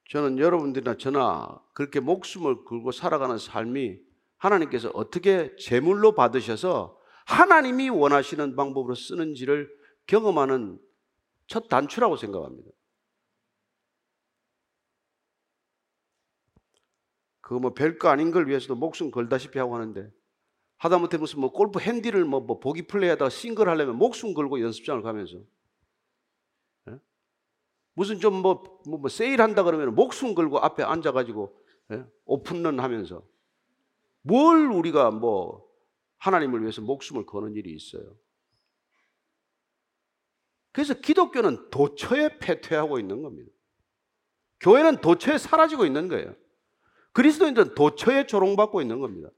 [0.10, 3.98] 저는 여러분들이나 저나 그렇게 목숨을 걸고 살아가는 삶이
[4.38, 9.70] 하나님께서 어떻게 제물로 받으셔서 하나님이 원하시는 방법으로 쓰는지를
[10.06, 10.80] 경험하는
[11.48, 12.72] 첫 단추라고 생각합니다.
[17.48, 20.12] 그거 뭐 별거 아닌 걸 위해서도 목숨 걸다시피 하고 하는데
[20.80, 25.38] 하다못해 무슨 뭐 골프 핸디를 뭐, 뭐 보기 플레이하다가 싱글 하려면 목숨 걸고 연습장을 가면서
[26.90, 27.00] 예?
[27.94, 32.06] 무슨 좀뭐 뭐, 뭐 세일한다 그러면 목숨 걸고 앞에 앉아가지고 예?
[32.26, 33.26] 오픈런 하면서
[34.24, 35.66] 뭘 우리가 뭐
[36.18, 38.14] 하나님을 위해서 목숨을 거는 일이 있어요.
[40.74, 43.50] 그래서 기독교는 도처에 패퇴하고 있는 겁니다.
[44.60, 46.36] 교회는 도처에 사라지고 있는 거예요.
[47.18, 49.32] 그리스도인들은 도처에 조롱받고 있는 겁니다.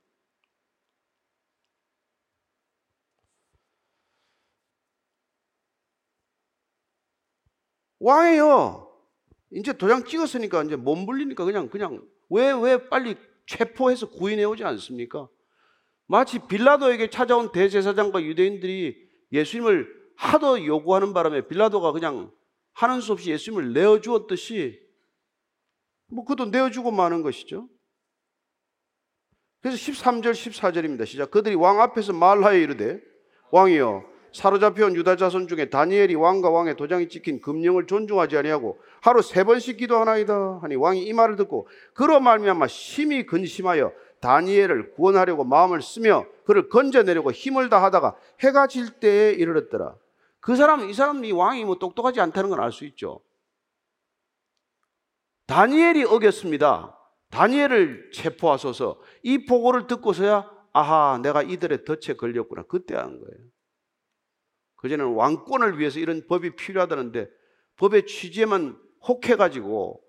[8.00, 8.86] 왕이요.
[9.52, 13.16] 이제 도장 찍었으니까 이제 몸 불리니까 그냥 그냥 왜 왜 빨리
[13.48, 15.30] 체포해서 구인해 오지 않습니까?
[16.06, 19.88] 마치 빌라도에게 찾아온 대제사장과 유대인들이 예수님을
[20.18, 22.30] 하도 요구하는 바람에 빌라도가 그냥
[22.74, 24.89] 하는 수 없이 예수님을 내어 주었듯이
[26.12, 27.68] 뭐 그도 내어 주고 마는 것이죠.
[29.62, 31.06] 그래서 13절 14절입니다.
[31.06, 31.32] 시작.
[31.32, 33.00] 그들이 왕 앞에서 말하여 이르되
[33.52, 39.44] 왕이여 사로잡혀온 유다 자손 중에 다니엘이 왕과 왕의 도장이 찍힌 금령을 존중하지 아니하고 하루 세
[39.44, 43.92] 번씩 기도하나이다 하니 왕이 이 말을 듣고 그로 말미암아 심히 근심하여
[44.22, 49.96] 다니엘을 구원하려고 마음을 쓰며 그를 건져내려고 힘을 다하다가 해가 질 때에 이르렀더라.
[50.40, 53.22] 그 사람 이 사람 이 왕이 뭐 똑똑하지 않다는 건 알 수 있죠.
[55.50, 56.96] 다니엘이 어겼습니다.
[57.32, 59.02] 다니엘을 체포하소서.
[59.24, 62.64] 이 보고를 듣고서야 아하 내가 이들의 덫에 걸렸구나.
[62.68, 63.48] 그때 한 거예요.
[64.76, 67.28] 그전에는 왕권을 위해서 이런 법이 필요하다는데
[67.78, 70.04] 법의 취지에만 혹해가지고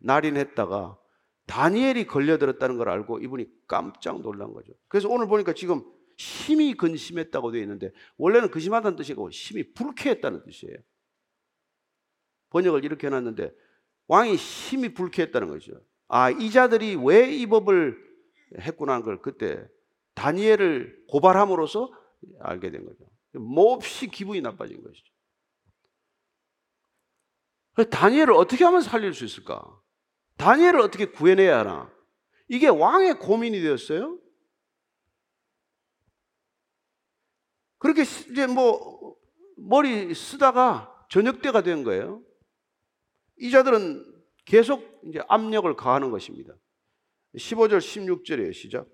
[0.00, 0.98] 날인했다가
[1.46, 4.72] 다니엘이 걸려들었다는 걸 알고 이분이 깜짝 놀란 거죠.
[4.88, 5.84] 그래서 오늘 보니까 지금
[6.16, 10.76] 심히 근심했다고 되어 있는데 원래는 근심하다는 뜻이고 심히 불쾌했다는 뜻이에요.
[12.50, 13.52] 번역을 이렇게 해놨는데
[14.08, 15.72] 왕이 심히 불쾌했다는 거죠.
[16.08, 17.96] 아, 이 자들이 왜 이 법을
[18.60, 19.66] 했구나 하는 걸 그때
[20.14, 21.90] 다니엘을 고발함으로써
[22.40, 23.04] 알게 된 거죠.
[23.32, 25.12] 몹시 기분이 나빠진 것이죠.
[27.90, 29.62] 다니엘을 어떻게 하면 살릴 수 있을까?
[30.38, 31.92] 다니엘을 어떻게 구해내야 하나?
[32.48, 34.18] 이게 왕의 고민이 되었어요.
[37.78, 39.16] 그렇게 이제 뭐
[39.56, 42.22] 머리 쓰다가 저녁 때가 된 거예요.
[43.38, 44.04] 이 자들은
[44.44, 46.54] 계속 이제 압력을 가하는 것입니다.
[47.36, 48.86] 15절 16절에 시작.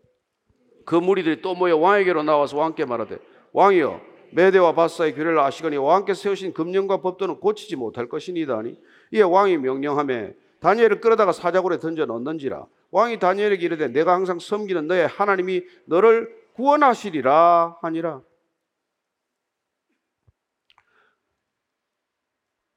[0.84, 3.18] 그 무리들이 또 모여 왕에게로 나와서 왕께 말하되
[3.52, 4.00] 왕이여
[4.32, 8.78] 메대와 바사의 규례를 아시거니 왕께 세우신 금령과 법도는 고치지 못할 것이니이다 하니
[9.12, 15.06] 이에 왕이 명령함에 다니엘을 끌어다가 사자굴에 던져 넣는지라 왕이 다니엘에게 이르되 내가 항상 섬기는 너의
[15.06, 18.22] 하나님이 너를 구원하시리라 하니라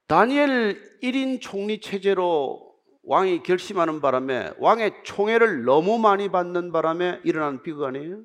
[0.06, 7.84] 다니엘 1인 총리 체제로 왕이 결심하는 바람에 왕의 총애를 너무 많이 받는 바람에 일어난 비극
[7.84, 8.22] 아니에요?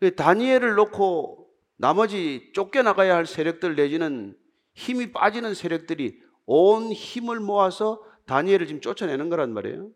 [0.00, 4.36] 그 다니엘을 놓고 나머지 쫓겨나가야 할 세력들 내지는
[4.74, 9.90] 힘이 빠지는 세력들이 온 힘을 모아서 다니엘을 지금 쫓아내는 거란 말이에요.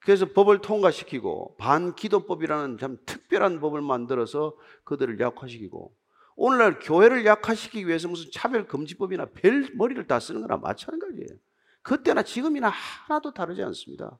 [0.00, 5.94] 그래서 법을 통과시키고 반기도법이라는 참 특별한 법을 만들어서 그들을 약화시키고
[6.36, 11.38] 오늘날 교회를 약화시키기 위해서 무슨 차별금지법이나 별 머리를 다 쓰는 거나 마찬가지예요.
[11.82, 14.18] 그때나 지금이나 하나도 다르지 않습니다.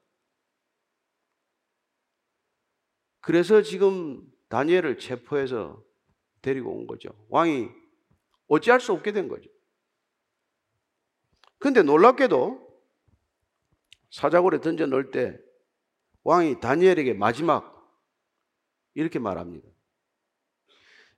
[3.20, 5.82] 그래서 지금 다니엘을 체포해서
[6.42, 7.08] 데리고 온 거죠.
[7.30, 7.68] 왕이
[8.48, 9.48] 어찌할 수 없게 된 거죠.
[11.58, 12.62] 근데 놀랍게도
[14.10, 15.38] 사자굴에 던져 넣을 때
[16.22, 17.74] 왕이 다니엘에게 마지막
[18.92, 19.73] 이렇게 말합니다.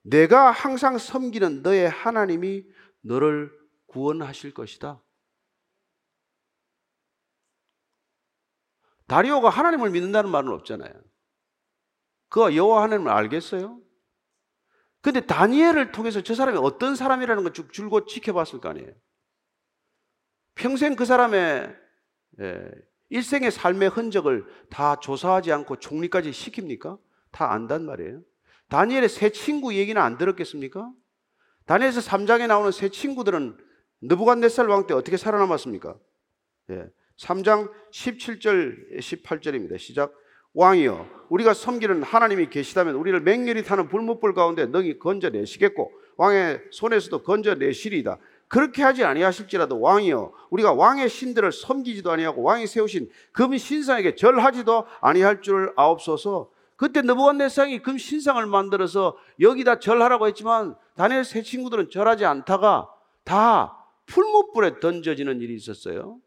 [0.06, 2.64] 내가 항상 섬기는 너의 하나님이
[3.00, 3.50] 너를
[3.86, 5.02] 구원하실 것이다.
[9.08, 10.92] 다리오가 하나님을 믿는다는 말은 없잖아요.
[12.28, 13.80] 그가 여호와 하나님을 알겠어요?
[15.00, 18.92] 근데 다니엘을 통해서 저 사람이 어떤 사람이라는 걸 줄곧 지켜봤을 거 아니에요.
[20.54, 21.76] 평생 그 사람의
[22.40, 22.70] 예,
[23.08, 27.00] 일생의 삶의 흔적을 다 조사하지 않고 총리까지 시킵니까?
[27.30, 28.22] 다 안단 말이에요.
[28.68, 30.90] 다니엘의 세 친구 얘기는 안 들었겠습니까?
[31.66, 33.56] 다니엘에서 3장에 나오는 세 친구들은
[34.02, 35.96] 느부갓네살 왕 때 어떻게 살아남았습니까?
[36.70, 36.86] 예.
[37.18, 39.78] 3장 17절 18절입니다.
[39.78, 40.12] 시작.
[40.54, 48.18] 왕이여 우리가 섬기는 하나님이 계시다면 우리를 맹렬히 타는 불못불 가운데 능히 건져내시겠고 왕의 손에서도 건져내시리이다.
[48.48, 55.42] 그렇게 하지 아니하실지라도 왕이여 우리가 왕의 신들을 섬기지도 아니하고 왕이 세우신 금 신상에게 절하지도 아니할
[55.42, 56.50] 줄 아옵소서.
[56.76, 62.88] 그때 느부갓네살이 금 신상을 만들어서 여기다 절하라고 했지만 다니엘 세 친구들은 절하지 않다가
[63.24, 66.20] 다 풀무불에 던져지는 일이 있었어요.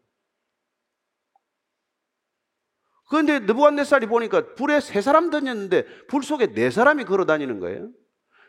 [3.08, 7.90] 그런데 느부갓네살이 보니까 불에 세 사람 던졌는데 불 속에 네 사람이 걸어 다니는 거예요.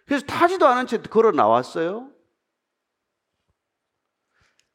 [0.05, 2.11] 그래서 타지도 않은 채 걸어 나왔어요.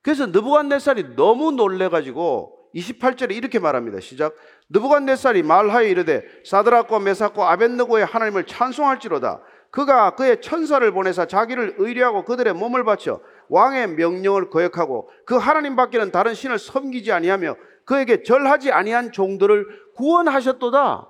[0.02, 4.00] 그래서 느부갓네살이 너무 놀래가지고 28절에 이렇게 말합니다.
[4.00, 4.34] 시작.
[4.68, 9.42] 느부갓네살이 말하여 이르되 사드락과 메삭과 아벤느고의 하나님을 찬송할지로다.
[9.70, 16.12] 그가 그의 천사를 보내사 자기를 의뢰하고 그들의 몸을 바쳐 왕의 명령을 거역하고 그 하나님 밖에는
[16.12, 21.08] 다른 신을 섬기지 아니하며 그에게 절하지 아니한 종들을 구원하셨도다.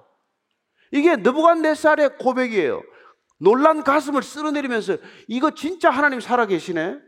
[0.93, 2.83] 이게 느부갓네살의 고백이에요.
[3.39, 4.97] 놀란 가슴을 쓸어내리면서
[5.29, 6.99] 이거 진짜 하나님 살아계시네.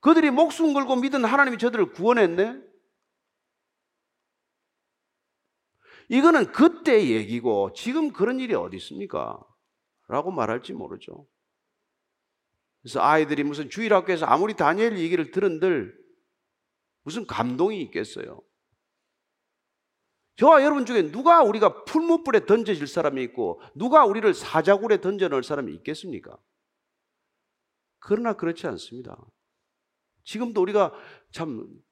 [0.00, 2.71] 그들이 목숨 걸고 믿은 하나님이 저들을 구원했네?
[6.08, 9.40] 이거는 그때 얘기고 지금 그런 일이 어디 있습니까?
[10.08, 11.26] 라고 말할지 모르죠.
[12.80, 15.96] 그래서 아이들이 무슨 주일학교에서 아무리 다니엘 얘기를 들은들
[17.02, 18.42] 무슨 감동이 있겠어요.
[20.36, 25.72] 저와 여러분 중에 누가 우리가 풀무불에 던져질 사람이 있고 누가 우리를 사자굴에 던져 넣을 사람이
[25.74, 26.36] 있겠습니까?
[27.98, 29.16] 그러나 그렇지 않습니다.
[30.24, 30.92] 지금도 우리가
[31.30, 31.82] 참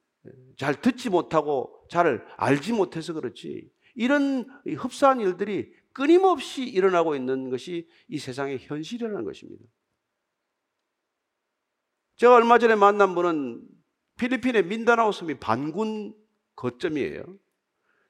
[0.57, 8.19] 잘 듣지 못하고 잘 알지 못해서 그렇지 이런 흡사한 일들이 끊임없이 일어나고 있는 것이 이
[8.19, 9.65] 세상의 현실이라는 것입니다.
[12.17, 13.67] 제가 얼마 전에 만난 분은
[14.17, 16.15] 필리핀의 민다나오 섬이 반군
[16.55, 17.25] 거점이에요.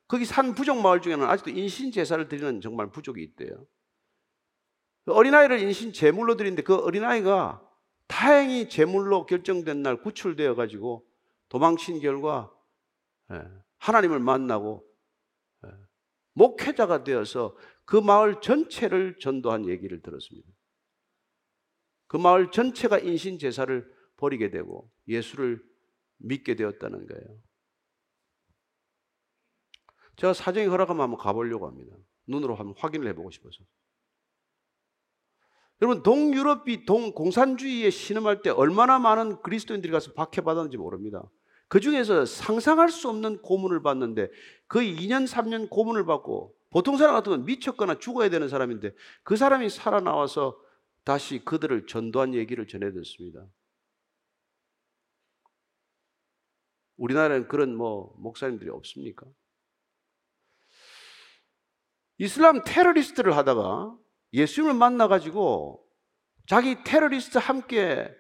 [0.09, 3.65] 거기 산 부족 마을 중에는 아직도 인신 제사를 드리는 정말 부족이 있대요.
[5.07, 7.63] 어린아이를 인신 제물로 드리는데 그 어린아이가
[8.09, 11.07] 다행히 제물로 결정된 날 구출되어 가지고
[11.49, 12.53] 도망친 결과
[13.31, 13.43] 예,
[13.79, 14.90] 하나님을 만나고 예,
[16.35, 20.49] 목회자가 되어서 그 마을 전체를 전도한 얘기를 들었습니다.
[22.07, 25.63] 그 마을 전체가 인신 제사를 버리게 되고 예수를
[26.19, 27.43] 믿게 되었다는 거예요.
[30.17, 31.97] 제가 사정이 허락하면 한번 가보려고 합니다.
[32.27, 33.65] 눈으로 한번 확인을 해보고 싶어서.
[35.83, 41.23] 여러분 동유럽이 동공산주의에 신음할 때 얼마나 많은 그리스도인들이 가서 박해받았는지 모릅니다.
[41.71, 44.29] 그 중에서 상상할 수 없는 고문을 받는데
[44.67, 50.61] 거의 2년 3년 고문을 받고 보통 사람 같으면 미쳤거나 죽어야 되는 사람인데 그 사람이 살아나와서
[51.05, 53.47] 다시 그들을 전도한 얘기를 전해 듣습니다.
[56.97, 59.27] 우리나라에는 그런 뭐 목사님들이 없습니까?
[62.19, 63.97] 이슬람 테러리스트를 하다가
[64.33, 65.87] 예수님을 만나가지고
[66.49, 68.13] 자기 테러리스트 함께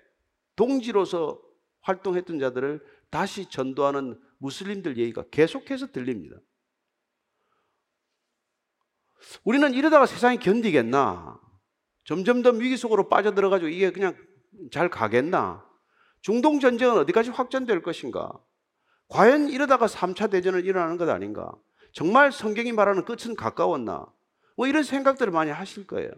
[0.54, 1.42] 동지로서
[1.80, 6.36] 활동했던 자들을 다시 전도하는 무슬림들 얘기가 계속해서 들립니다.
[9.44, 11.40] 우리는 이러다가 세상이 견디겠나?
[12.04, 14.16] 점점 더 위기 속으로 빠져들어가지고 이게 그냥
[14.72, 15.68] 잘 가겠나?
[16.22, 18.32] 중동 전쟁은 어디까지 확전될 것인가?
[19.08, 21.52] 과연 이러다가 3차 대전을 일어나는 것 아닌가?
[21.92, 24.06] 정말 성경이 말하는 끝은 가까웠나?
[24.56, 26.10] 뭐 이런 생각들을 많이 하실 거예요.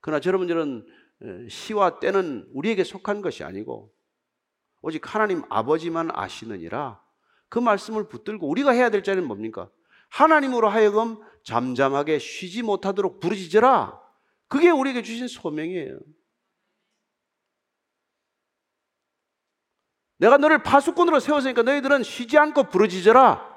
[0.00, 0.86] 그러나 여러분들은
[1.48, 3.93] 시와 때는 우리에게 속한 것이 아니고
[4.84, 7.00] 오직 하나님 아버지만 아시느니라
[7.48, 9.70] 그 말씀을 붙들고 우리가 해야 될 자는 뭡니까?
[10.10, 13.98] 하나님으로 하여금 잠잠하게 쉬지 못하도록 부르짖어라.
[14.48, 15.98] 그게 우리에게 주신 소명이에요.
[20.18, 23.54] 내가 너를 파수꾼으로 세웠으니까 너희들은 쉬지 않고 부르짖어라.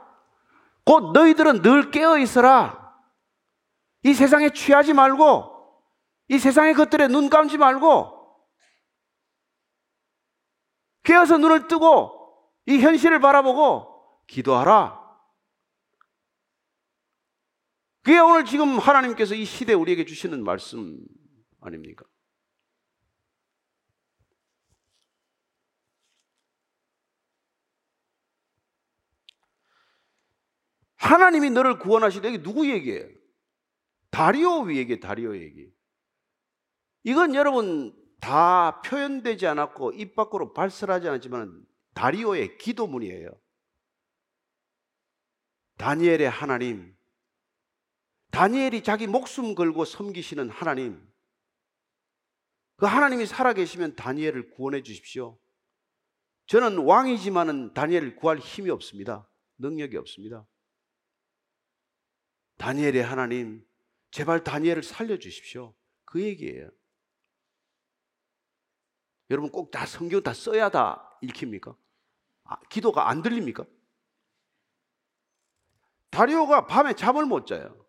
[0.85, 2.95] 곧 너희들은 늘 깨어 있어라.
[4.03, 5.51] 이 세상에 취하지 말고
[6.29, 8.16] 이 세상의 것들에 눈 감지 말고
[11.07, 15.07] 깨어서 눈을 뜨고 이 현실을 바라보고 기도하라.
[18.03, 20.99] 그게 오늘 지금 하나님께서 이 시대 우리에게 주시는 말씀
[21.61, 22.05] 아닙니까?
[30.97, 33.07] 하나님이 너를 구원하시되 이게 누구 얘기예요?
[34.11, 35.71] 다리오 얘기, 다리오 얘기.
[37.03, 43.29] 이건 여러분 다 표현되지 않았고 입 밖으로 발설하지 않았지만 다리오의 기도문이에요.
[45.77, 46.95] 다니엘의 하나님,
[48.31, 51.07] 다니엘이 자기 목숨 걸고 섬기시는 하나님,
[52.77, 55.39] 그 하나님이 살아계시면 다니엘을 구원해 주십시오.
[56.47, 59.29] 저는 왕이지만은 다니엘을 구할 힘이 없습니다.
[59.57, 60.47] 능력이 없습니다.
[62.57, 63.65] 다니엘의 하나님,
[64.11, 65.75] 제발 다니엘을 살려 주십시오.
[66.05, 66.69] 그 얘기예요.
[69.29, 71.75] 여러분 꼭 다 성경 다 써야 다 읽힙니까?
[72.45, 73.65] 아, 기도가 안 들립니까?
[76.09, 77.85] 다리오가 밤에 잠을 못 자요.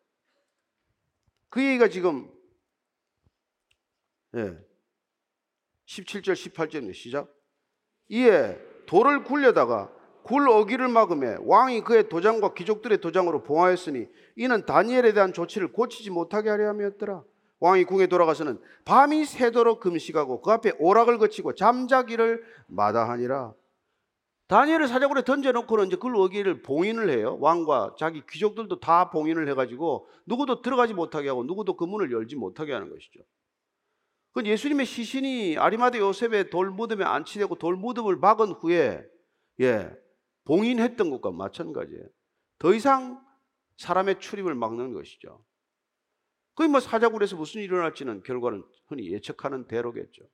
[1.48, 2.30] 그 얘기가 지금
[4.34, 4.58] 예.
[5.86, 6.94] 17절 18절입니다.
[6.94, 7.32] 시작.
[8.08, 9.90] 이에 돌을 굴려다가
[10.22, 16.50] 굴 어기를 막음에 왕이 그의 도장과 귀족들의 도장으로 봉하였으니 이는 다니엘에 대한 조치를 고치지 못하게
[16.50, 17.24] 하려 함이었더라.
[17.60, 23.54] 왕이 궁에 돌아가서는 밤이 새도록 금식하고 그 앞에 오락을 거치고 잠자기를 마다하니라.
[24.48, 27.36] 다니엘을 사자굴에 던져놓고는 이제 그 어기를 봉인을 해요.
[27.40, 32.72] 왕과 자기 귀족들도 다 봉인을 해가지고 누구도 들어가지 못하게 하고 누구도 그 문을 열지 못하게
[32.72, 33.20] 하는 것이죠.
[34.32, 39.04] 그 예수님의 시신이 아리마대 요셉의 돌 무덤에 안치되고 돌 무덤을 막은 후에
[39.60, 39.90] 예
[40.44, 42.04] 봉인했던 것과 마찬가지예요.
[42.58, 43.22] 더 이상
[43.76, 45.44] 사람의 출입을 막는 것이죠.
[46.58, 50.24] 그게 뭐 사자굴에서 무슨 일이 일어날지는 결과는 흔히 예측하는 대로겠죠.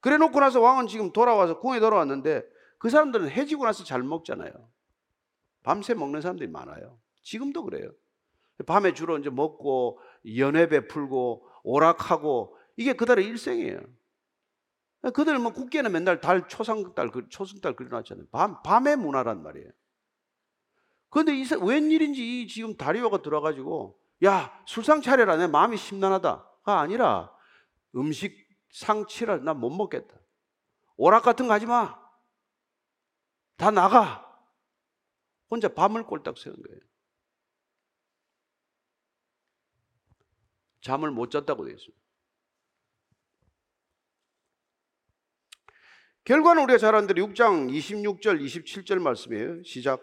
[0.00, 2.42] 그래 놓고 나서 왕은 지금 돌아와서 궁에 돌아왔는데
[2.78, 4.50] 그 사람들은 해지고 나서 잘 먹잖아요.
[5.62, 6.98] 밤새 먹는 사람들이 많아요.
[7.22, 7.92] 지금도 그래요.
[8.66, 10.00] 밤에 주로 이제 먹고
[10.38, 13.78] 연회 베풀고 오락하고 이게 그들의 일생이에요.
[15.14, 18.26] 그들 뭐 국계는 맨날 달 초상달 초승달 그려놨잖아요.
[18.32, 19.70] 밤 밤의 문화란 말이에요.
[21.10, 25.36] 그런데 이 웬일인지 지금 다리오가 들어가지고 야, 술상 차려라.
[25.36, 27.32] 내 마음이 심란하다가 아니라
[27.94, 29.38] 음식 상치라.
[29.38, 30.18] 난못 먹겠다.
[30.96, 31.96] 오락 같은 거 하지 마.
[33.56, 34.24] 다 나가.
[35.50, 36.80] 혼자 밤을 꼴딱 새는 거예요.
[40.80, 41.98] 잠을 못 잤다고 되어 있습니다.
[46.24, 49.62] 결과는 우리가 잘 대로 6장 26절, 27절 말씀이에요.
[49.62, 50.02] 시작.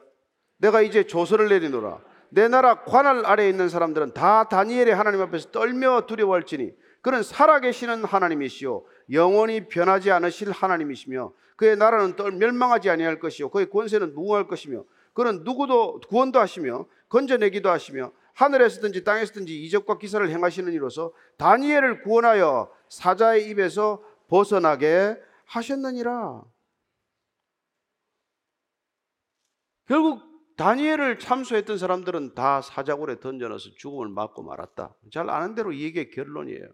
[0.58, 2.15] 내가 이제 조서를 내리노라.
[2.30, 8.84] 내 나라 관할 아래에 있는 사람들은 다 다니엘의 하나님 앞에서 떨며 두려워할지니 그는 살아계시는 하나님이시요
[9.12, 14.84] 영원히 변하지 않으실 하나님이시며 그의 나라는 떨 멸망하지 아니할 것이요 그의 권세는 무궁할 것이며
[15.14, 23.50] 그는 누구도 구원도 하시며 건져내기도 하시며 하늘에서든지 땅에서든지 이적과 기사를 행하시는 이로서 다니엘을 구원하여 사자의
[23.50, 26.44] 입에서 벗어나게 하셨느니라.
[29.88, 34.96] 결국 다니엘을 참수했던 사람들은 다 사자굴에 던져넣어서 죽음을 맞고 말았다.
[35.12, 36.68] 잘 아는 대로 이 얘기의 결론이에요.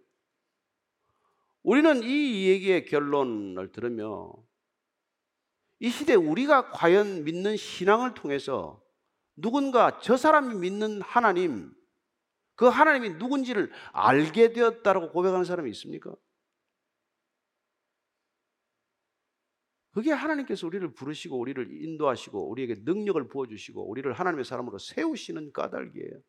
[1.64, 4.34] 우리는 이 얘기의 결론을 들으며
[5.80, 8.84] 이 시대 우리가 과연 믿는 신앙을 통해서
[9.36, 11.74] 누군가 저 사람이 믿는 하나님,
[12.56, 16.14] 그 하나님이 누군지를 알게 되었다고 고백하는 사람이 있습니까?
[19.92, 26.22] 그게 하나님께서 우리를 부르시고 우리를 인도하시고 우리에게 능력을 부어주시고 우리를 하나님의 사람으로 세우시는 까닭이에요.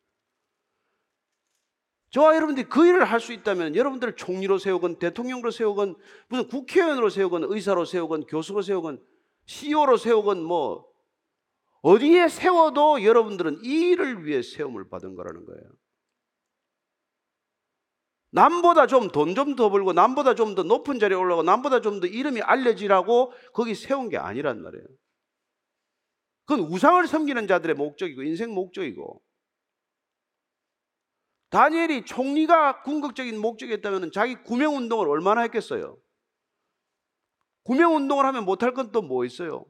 [2.09, 5.95] 저와 여러분들이 그 일을 할 수 있다면 여러분들을 총리로 세우건 대통령으로 세우건
[6.27, 9.03] 무슨 국회의원으로 세우건 의사로 세우건 교수로 세우건
[9.45, 10.85] CEO로 세우건 뭐
[11.81, 15.63] 어디에 세워도 여러분들은 이 일을 위해 세움을 받은 거라는 거예요.
[18.33, 22.07] 남보다 좀 돈 좀 더 벌고 남보다 좀 더 높은 자리에 올라가고 남보다 좀 더
[22.07, 24.85] 이름이 알려지라고 거기 세운 게 아니란 말이에요.
[26.45, 29.21] 그건 우상을 섬기는 자들의 목적이고 인생 목적이고
[31.51, 35.97] 다니엘이 총리가 궁극적인 목적이었다면 자기 구명 운동을 얼마나 했겠어요?
[37.63, 39.65] 구명 운동을 하면 못할 건 또 뭐 있어요?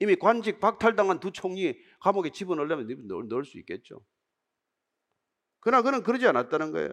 [0.00, 2.86] 이미 관직 박탈당한 두 총리 감옥에 집어넣으려면
[3.28, 4.00] 넣을 수 있겠죠.
[5.60, 6.90] 그러나 그는 그러지 않았다는 거예요.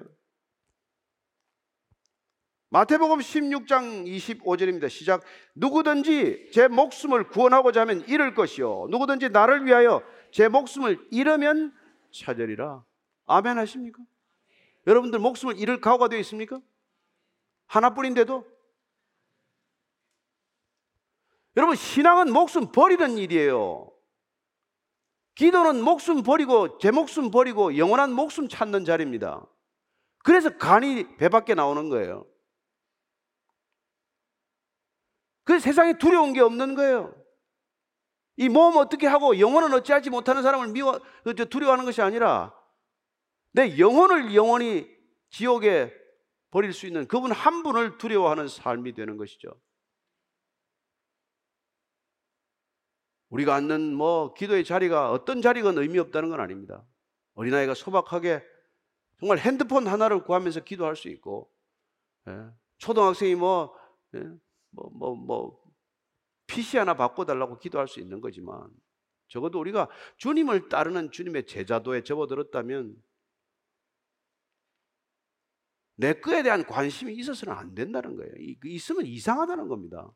[2.76, 4.90] 마태복음 16장 25절입니다.
[4.90, 5.24] 시작.
[5.54, 8.88] 누구든지 제 목숨을 구원하고자 하면 잃을 것이요.
[8.90, 11.74] 누구든지 나를 위하여 제 목숨을 잃으면
[12.12, 12.84] 찾으리라.
[13.28, 14.04] 아멘 하십니까?
[14.88, 16.60] 여러분들 목숨을 잃을 각오가 되어 있습니까?
[17.68, 18.46] 하나뿐인데도
[21.56, 23.90] 여러분 신앙은 목숨 버리는 일이에요.
[25.36, 29.46] 기도는 목숨 버리고 제 목숨 버리고 영원한 목숨 찾는 자리입니다.
[30.26, 32.26] 그래서 간이 배 밖에 나오는 거예요.
[35.46, 37.16] 그 세상에 두려운 게 없는 거예요.
[38.38, 41.00] 이 몸 어떻게 하고 영혼은 어찌하지 못하는 사람을 미워
[41.50, 42.54] 두려워하는 것이 아니라
[43.54, 44.94] 내 영혼을 영원히
[45.30, 45.94] 지옥에
[46.52, 49.50] 버릴 수 있는 그분 한 분을 두려워하는 삶이 되는 것이죠.
[53.30, 56.86] 우리가 앉는 뭐 기도의 자리가 어떤 자리건 의미 없다는 건 아닙니다.
[57.36, 58.44] 어린아이가 소박하게
[59.20, 61.52] 정말 핸드폰 하나를 구하면서 기도할 수 있고,
[62.28, 62.48] 예.
[62.78, 63.74] 초등학생이 뭐,
[64.16, 64.24] 예.
[64.76, 65.64] 뭐, 뭐, 뭐,
[66.48, 68.70] PC 하나 바꿔달라고 기도할 수 있는 거지만,
[69.28, 72.96] 적어도 우리가 주님을 따르는 주님의 제자도에 접어들었다면,
[75.98, 78.32] 내 거에 대한 관심이 있어서는 안 된다는 거예요.
[78.66, 80.12] 있으면 이상하다는 겁니다.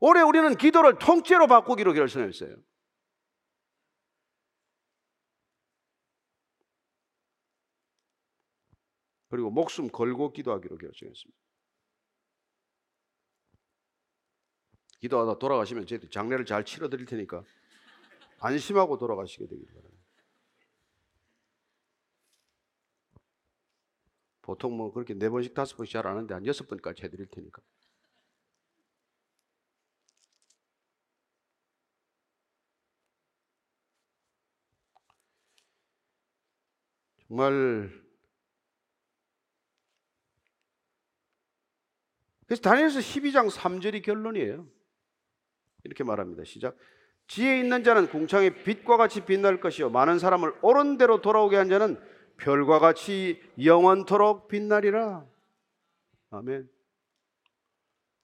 [0.00, 2.56] 올해 우리는 기도를 통째로 바꾸기로 결심했어요.
[9.30, 11.40] 그리고 목숨 걸고 기도하기로 결정했습니다.
[14.98, 17.42] 기도하다 돌아가시면 저희들 장례를 잘 치러 드릴 테니까
[18.40, 20.04] 안심하고 돌아가시게 되길 바랍니다.
[24.42, 27.62] 보통 뭐 그렇게 네 번씩 다섯 번씩 잘 하는데 한 여섯 번까지 해드릴 테니까.
[37.28, 37.99] 정말
[42.50, 44.66] 그래서 다니엘서 12장 3절이 결론이에요.
[45.84, 46.42] 이렇게 말합니다.
[46.42, 46.76] 시작.
[47.28, 51.96] 지혜 있는 자는 궁창의 빛과 같이 빛날 것이요 많은 사람을 옳은 대로 돌아오게 한 자는
[52.38, 55.24] 별과 같이 영원토록 빛나리라.
[56.30, 56.68] 아멘.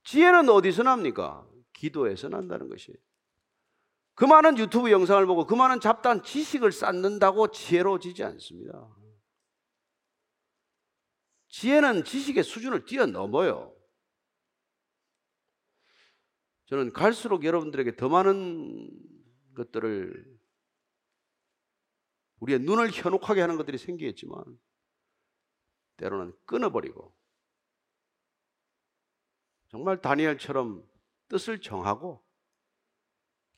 [0.03, 1.47] 지혜는 어디서 납니까?
[1.72, 2.99] 기도에서 난다는 것이에요.
[4.16, 8.89] 그 많은 유튜브 영상을 보고 그 많은 잡다한 지식을 쌓는다고 지혜로워지지 않습니다.
[11.47, 13.76] 지혜는 지식의 수준을 뛰어넘어요.
[16.67, 18.91] 저는 갈수록 여러분들에게 더 많은
[19.55, 20.39] 것들을
[22.41, 24.45] 우리의 눈을 현혹하게 하는 것들이 생기겠지만
[25.97, 27.14] 때로는 끊어버리고
[29.69, 30.87] 정말 다니엘처럼
[31.29, 32.25] 뜻을 정하고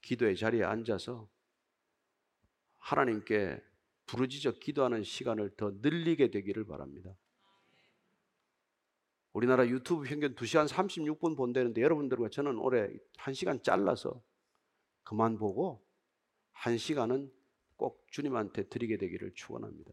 [0.03, 1.29] 기도의 자리에 앉아서
[2.79, 3.63] 하나님께
[4.07, 7.15] 부르짖어 기도하는 시간을 더 늘리게 되기를 바랍니다.
[9.33, 14.22] 우리나라 유튜브 평균 2시간 36분 본다는데 여러분들과 저는 올해 1시간 잘라서
[15.05, 15.85] 그만 보고
[16.55, 17.31] 1시간은
[17.76, 19.93] 꼭 주님한테 드리게 되기를 축원합니다.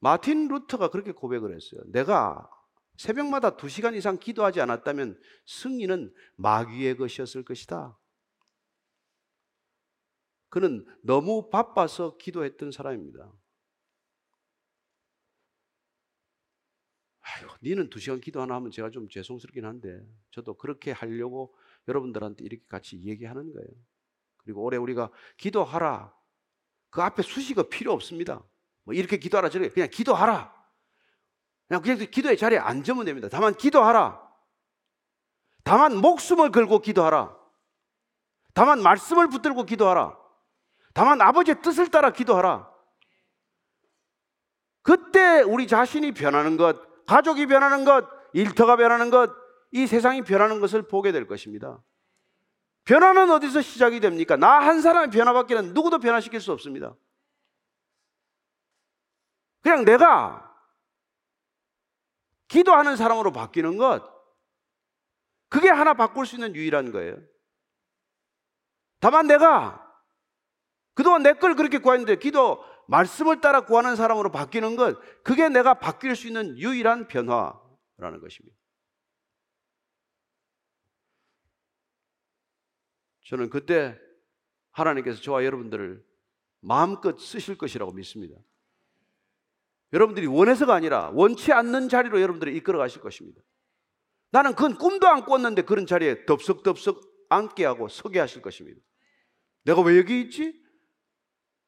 [0.00, 1.80] 마틴 루터가 그렇게 고백을 했어요.
[1.86, 2.50] 내가
[2.96, 7.98] 새벽마다 2시간 이상 기도하지 않았다면 승리는 마귀의 것이었을 것이다.
[10.48, 13.32] 그는 너무 바빠서 기도했던 사람입니다.
[17.42, 21.54] 아이고, 니는 두 시간 기도 하나 하면 제가 좀 죄송스럽긴 한데, 저도 그렇게 하려고
[21.88, 23.68] 여러분들한테 이렇게 같이 얘기하는 거예요.
[24.38, 26.14] 그리고 올해 우리가 기도하라.
[26.90, 28.42] 그 앞에 수식어 필요 없습니다.
[28.84, 30.54] 뭐 이렇게 기도하라, 저렇게 그냥 기도하라.
[31.68, 33.28] 그냥 그냥 기도의 자리에 앉으면 됩니다.
[33.30, 34.20] 다만 기도하라.
[35.64, 37.36] 다만 목숨을 걸고 기도하라.
[38.54, 40.18] 다만 말씀을 붙들고 기도하라.
[40.92, 42.70] 다만 아버지의 뜻을 따라 기도하라.
[44.82, 49.30] 그때 우리 자신이 변하는 것, 가족이 변하는 것, 일터가 변하는 것,
[49.70, 51.82] 이 세상이 변하는 것을 보게 될 것입니다.
[52.84, 54.36] 변화는 어디서 시작이 됩니까?
[54.36, 56.94] 나 한 사람의 변화밖에는 누구도 변화시킬 수 없습니다.
[59.60, 60.50] 그냥 내가
[62.48, 64.02] 기도하는 사람으로 바뀌는 것,
[65.50, 67.18] 그게 하나 바꿀 수 있는 유일한 거예요.
[69.00, 69.86] 다만 내가
[70.94, 76.16] 그동안 내 걸 그렇게 구했는데 기도 말씀을 따라 구하는 사람으로 바뀌는 것, 그게 내가 바뀔
[76.16, 78.56] 수 있는 유일한 변화라는 것입니다.
[83.26, 83.98] 저는 그때
[84.72, 86.04] 하나님께서 저와 여러분들을
[86.60, 88.36] 마음껏 쓰실 것이라고 믿습니다.
[89.92, 93.42] 여러분들이 원해서가 아니라 원치 않는 자리로 여러분들을 이끌어 가실 것입니다.
[94.30, 98.80] 나는 그건 꿈도 안 꿨는데 그런 자리에 덥석덥석 앉게 하고 서게 하실 것입니다.
[99.64, 100.61] 내가 왜 여기 있지?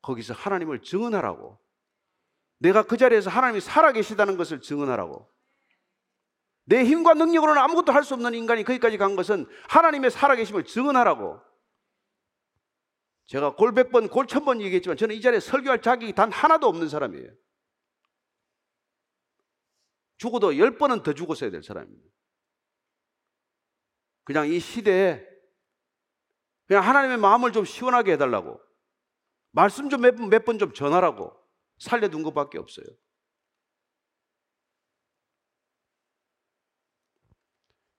[0.04, 1.58] 거기서 하나님을 증언하라고
[2.58, 5.30] 내가 그 자리에서 하나님이 살아계시다는 것을 증언하라고.
[6.66, 11.40] 내 힘과 능력으로는 아무것도 할 수 없는 인간이 거기까지 간 것은 하나님의 살아계심을 증언하라고.
[13.26, 17.30] 제가 골백 번, 골천 번 얘기했지만 저는 이 자리에 설교할 자격이 단 하나도 없는 사람이에요.
[20.18, 22.08] 죽어도 열 번은 더 죽었어야 될 사람입니다.
[24.24, 25.22] 그냥 이 시대에
[26.66, 28.63] 그냥 하나님의 마음을 좀 시원하게 해달라고
[29.54, 30.44] 말씀 좀 몇번몇
[30.74, 31.32] 전하라고
[31.78, 32.86] 살려둔 것밖에 없어요.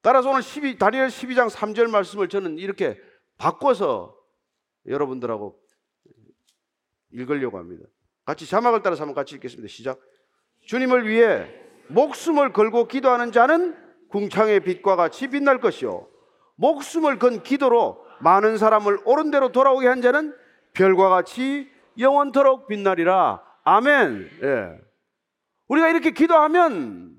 [0.01, 2.99] 따라서 오늘 12, 다니엘 12장 3절 말씀을 저는 이렇게
[3.37, 4.15] 바꿔서
[4.85, 5.59] 여러분들하고
[7.11, 7.85] 읽으려고 합니다.
[8.25, 9.67] 같이 자막을 따라서 한번 같이 읽겠습니다.
[9.67, 9.99] 시작.
[10.67, 11.49] 주님을 위해
[11.87, 13.75] 목숨을 걸고 기도하는 자는
[14.09, 16.07] 궁창의 빛과 같이 빛날 것이요.
[16.55, 20.35] 목숨을 건 기도로 많은 사람을 옳은 대로 돌아오게 한 자는
[20.75, 23.41] 별과 같이 영원토록 빛나리라.
[23.63, 24.29] 아멘.
[24.43, 24.79] 예.
[25.67, 27.17] 우리가 이렇게 기도하면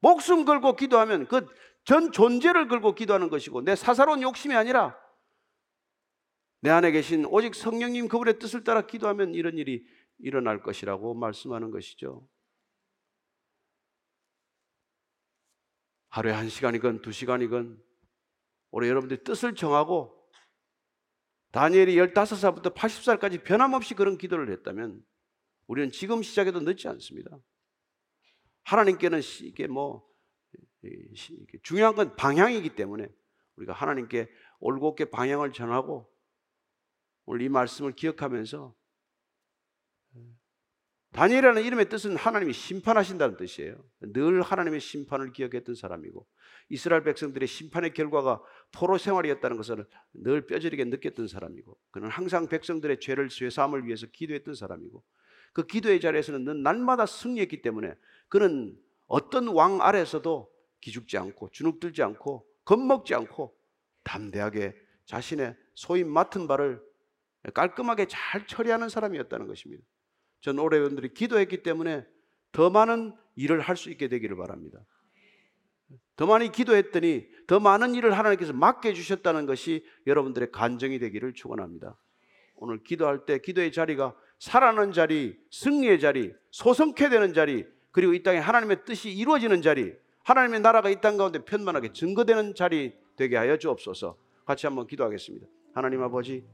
[0.00, 1.46] 목숨 걸고 기도하면 그
[1.86, 4.98] 전 존재를 걸고 기도하는 것이고 내 사사로운 욕심이 아니라
[6.60, 9.86] 내 안에 계신 오직 성령님 그분의 뜻을 따라 기도하면 이런 일이
[10.18, 12.28] 일어날 것이라고 말씀하는 것이죠.
[16.08, 17.80] 하루에 한 시간이건 두 시간이건
[18.72, 20.15] 올해 여러분들이 뜻을 정하고
[21.56, 25.02] 다니엘이 15살부터 80살까지 변함없이 그런 기도를 했다면
[25.68, 27.38] 우리는 지금 시작해도 늦지 않습니다.
[28.64, 30.06] 하나님께는 이게 뭐
[31.62, 33.08] 중요한 건 방향이기 때문에
[33.56, 34.28] 우리가 하나님께
[34.60, 36.12] 올곧게 방향을 전하고
[37.24, 38.74] 오늘 이 말씀을 기억하면서
[41.16, 43.82] 다니엘이라는 이름의 뜻은 하나님이 심판하신다는 뜻이에요.
[44.00, 46.26] 늘 하나님의 심판을 기억했던 사람이고
[46.68, 53.30] 이스라엘 백성들의 심판의 결과가 포로 생활이었다는 것을 늘 뼈저리게 느꼈던 사람이고 그는 항상 백성들의 죄를
[53.30, 55.02] 쇠사함을 위해서 기도했던 사람이고
[55.54, 57.94] 그 기도의 자리에서는 늘 날마다 승리했기 때문에
[58.28, 60.52] 그는 어떤 왕 아래서도
[60.82, 63.56] 기죽지 않고 주눅들지 않고 겁먹지 않고
[64.04, 66.82] 담대하게 자신의 소위 맡은 바를
[67.54, 69.82] 깔끔하게 잘 처리하는 사람이었다는 것입니다.
[70.46, 72.06] 전 올해 여러분들이 기도했기 때문에
[72.52, 74.78] 더 많은 일을 할 수 있게 되기를 바랍니다.
[76.14, 81.98] 더 많이 기도했더니 더 많은 일을 하나님께서 맡겨 주셨다는 것이 여러분들의 간정이 되기를 축원합니다.
[82.54, 88.38] 오늘 기도할 때 기도의 자리가 살아나는 자리, 승리의 자리, 소성케 되는 자리, 그리고 이 땅에
[88.38, 94.16] 하나님의 뜻이 이루어지는 자리, 하나님의 나라가 이 땅 가운데 편만하게 증거되는 자리 되게 하여 주옵소서.
[94.44, 95.44] 같이 한번 기도하겠습니다.
[95.74, 96.44] 하나님 아버지,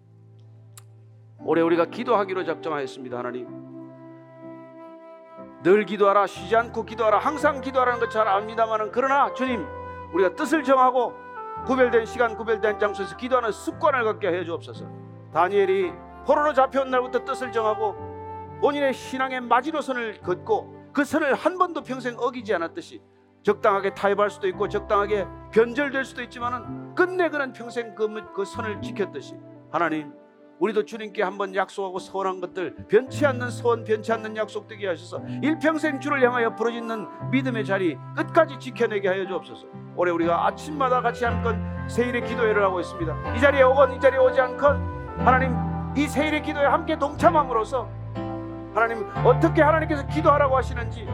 [1.40, 3.18] 올해 우리가 기도하기로 작정하였습니다.
[3.18, 3.71] 하나님,
[5.62, 9.64] 늘 기도하라, 쉬지 않고 기도하라, 항상 기도하라는 것 잘 압니다만은 그러나 주님,
[10.12, 11.14] 우리가 뜻을 정하고
[11.66, 14.84] 구별된 시간, 구별된 장소에서 기도하는 습관을 갖게 해 주옵소서.
[15.32, 15.92] 다니엘이
[16.26, 17.94] 포로로 잡혀온 날부터 뜻을 정하고
[18.60, 23.00] 본인의 신앙의 마지노선을 걷고 그 선을 한 번도 평생 어기지 않았듯이
[23.42, 29.34] 적당하게 타협할 수도 있고 적당하게 변절될 수도 있지만은 끝내 그는 평생 그, 그 선을 지켰듯이
[29.70, 30.12] 하나님
[30.62, 35.98] 우리도 주님께 한번 약속하고 서원한 것들 변치 않는 서원 변치 않는 약속 되게 하셔서 일평생
[35.98, 39.66] 주를 향하여 부러지는 믿음의 자리 끝까지 지켜내게 하여 주옵소서.
[39.96, 43.34] 올해 우리가 아침마다 같이 한건 세일의 기도회를 하고 있습니다.
[43.34, 45.52] 이 자리에 오건 이 자리에 오지 않건 하나님
[45.96, 47.88] 이 세일의 기도에 함께 동참함으로써
[48.72, 51.08] 하나님 어떻게 하나님께서 기도하라고 하시는지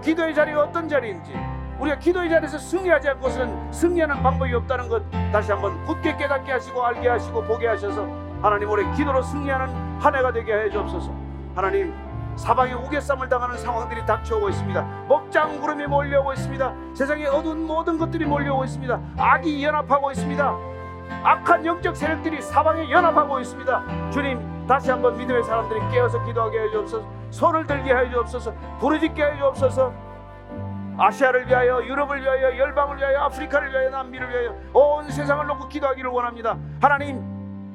[0.00, 1.32] 기도의 자리가 어떤 자리인지
[1.80, 7.08] 우리가 기도의 자리에서 승리하지 않고서는 승리하는 방법이 없다는 것 다시 한번 굳게 깨닫게 하시고 알게
[7.08, 11.12] 하시고 보게 하셔서 하나님 올해 기도로 승리하는 한 해가 되게 해 주옵소서.
[11.54, 11.94] 하나님
[12.36, 14.82] 사방에 우겨쌈을 당하는 상황들이 닥쳐오고 있습니다.
[15.08, 16.74] 먹장 구름이 몰려오고 있습니다.
[16.94, 19.00] 세상에 어두운 모든 것들이 몰려오고 있습니다.
[19.16, 20.56] 악이 연합하고 있습니다.
[21.24, 24.10] 악한 영적 세력들이 사방에 연합하고 있습니다.
[24.10, 27.06] 주님 다시 한번 믿음의 사람들이 깨어서 기도하게 해 주옵소서.
[27.30, 28.52] 손을 들게 해 주옵소서.
[28.80, 29.92] 부르짖게 해 주옵소서.
[30.98, 36.56] 아시아를 위하여 유럽을 위하여 열방을 위하여 아프리카를 위하여 남미를 위하여 온 세상을 놓고 기도하기를 원합니다.
[36.80, 37.31] 하나님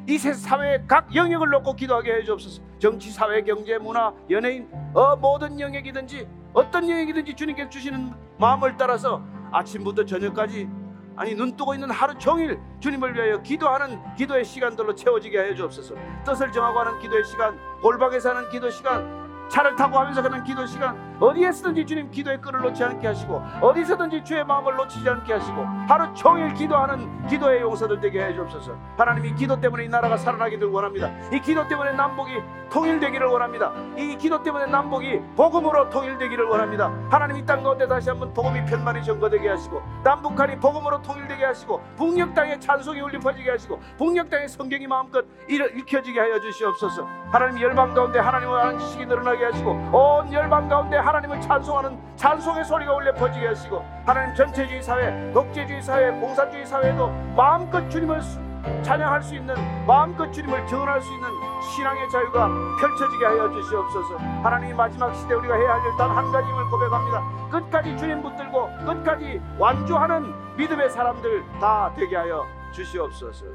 [0.07, 2.61] 이 사회 각 영역을 놓고 기도하게 해 주옵소서.
[2.79, 10.05] 정치 사회 경제 문화 연예인 어 모든 영역이든지 어떤 영역이든지 주님께 주시는 마음을 따라서 아침부터
[10.05, 10.69] 저녁까지
[11.17, 15.95] 아니 눈 뜨고 있는 하루 종일 주님을 위하여 기도하는 기도의 시간들로 채워지게 하여 주옵소서.
[16.23, 20.95] 뜻을 정하고 하는 기도의 시간 골방에서 하는 기도 시간 차를 타고 하면서 하는 기도 시간
[21.19, 26.53] 어디에서든지 주님 기도의 끈을 놓지 않게 하시고 어디서든지 주의 마음을 놓치지 않게 하시고 하루 종일
[26.53, 28.73] 기도하는 기도의 용사들 되게 해 주옵소서.
[28.97, 31.09] 하나님이 기도 때문에 이 나라가 살아나기를 원합니다.
[31.31, 32.33] 이 기도 때문에 남북이
[32.69, 33.71] 통일되기를 원합니다.
[33.97, 36.91] 이 기도 때문에 남북이 복음으로 통일되기를 원합니다.
[37.09, 42.59] 하나님 이땅 가운데 다시 한번 복음이 편만히 전거되게 하시고 남북한이 복음으로 통일되게 하시고 북녘 땅에
[42.59, 47.07] 찬송이 울려 퍼지게 하시고 북녘 땅에 성경이 마음껏 일- 읽혀지게 하여 주시옵소서.
[47.31, 52.93] 하나님 열방 가운데 하나님을 아는 지식이 늘어나게 하시고 온 열방 가운데 하나님을 찬송하는 찬송의 소리가
[52.93, 58.45] 울려 퍼지게 하시고 하나님 전체주의 사회, 독재주의 사회, 공산주의 사회도 마음껏 주님을 수-
[58.83, 59.55] 찬양할 수 있는
[59.85, 61.29] 마음껏 주님을 전할 수 있는
[61.61, 62.49] 신앙의 자유가
[62.81, 64.17] 펼쳐지게 하여 주시옵소서.
[64.43, 67.23] 하나님 마지막 시대 우리가 해야 할 일 단 한 가지임을 고백합니다.
[67.51, 72.43] 끝까지 주님 붙들고 끝까지 완주하는 믿음의 사람들 다 되게 하여
[72.73, 73.45] 주시옵소서.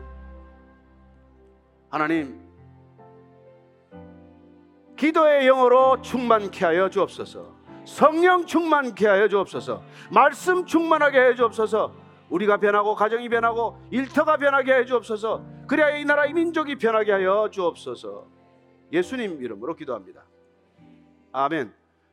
[1.91, 2.42] 하나님
[4.97, 7.63] 기도의 영어로 충만케 하여 주옵소서.
[7.85, 9.83] 성령 충만케 하여 주옵소서.
[10.11, 11.93] 말씀 충만하게 해 주옵소서.
[12.31, 15.45] 우리가 변하고 가정이 변하고 일터가 변하게 해 주옵소서.
[15.67, 18.27] 그래야 이 나라 이 민족이 변하게 하여 주옵소서.
[18.93, 20.25] 예수님 이름으로 기도합니다.
[21.33, 21.82] 아멘.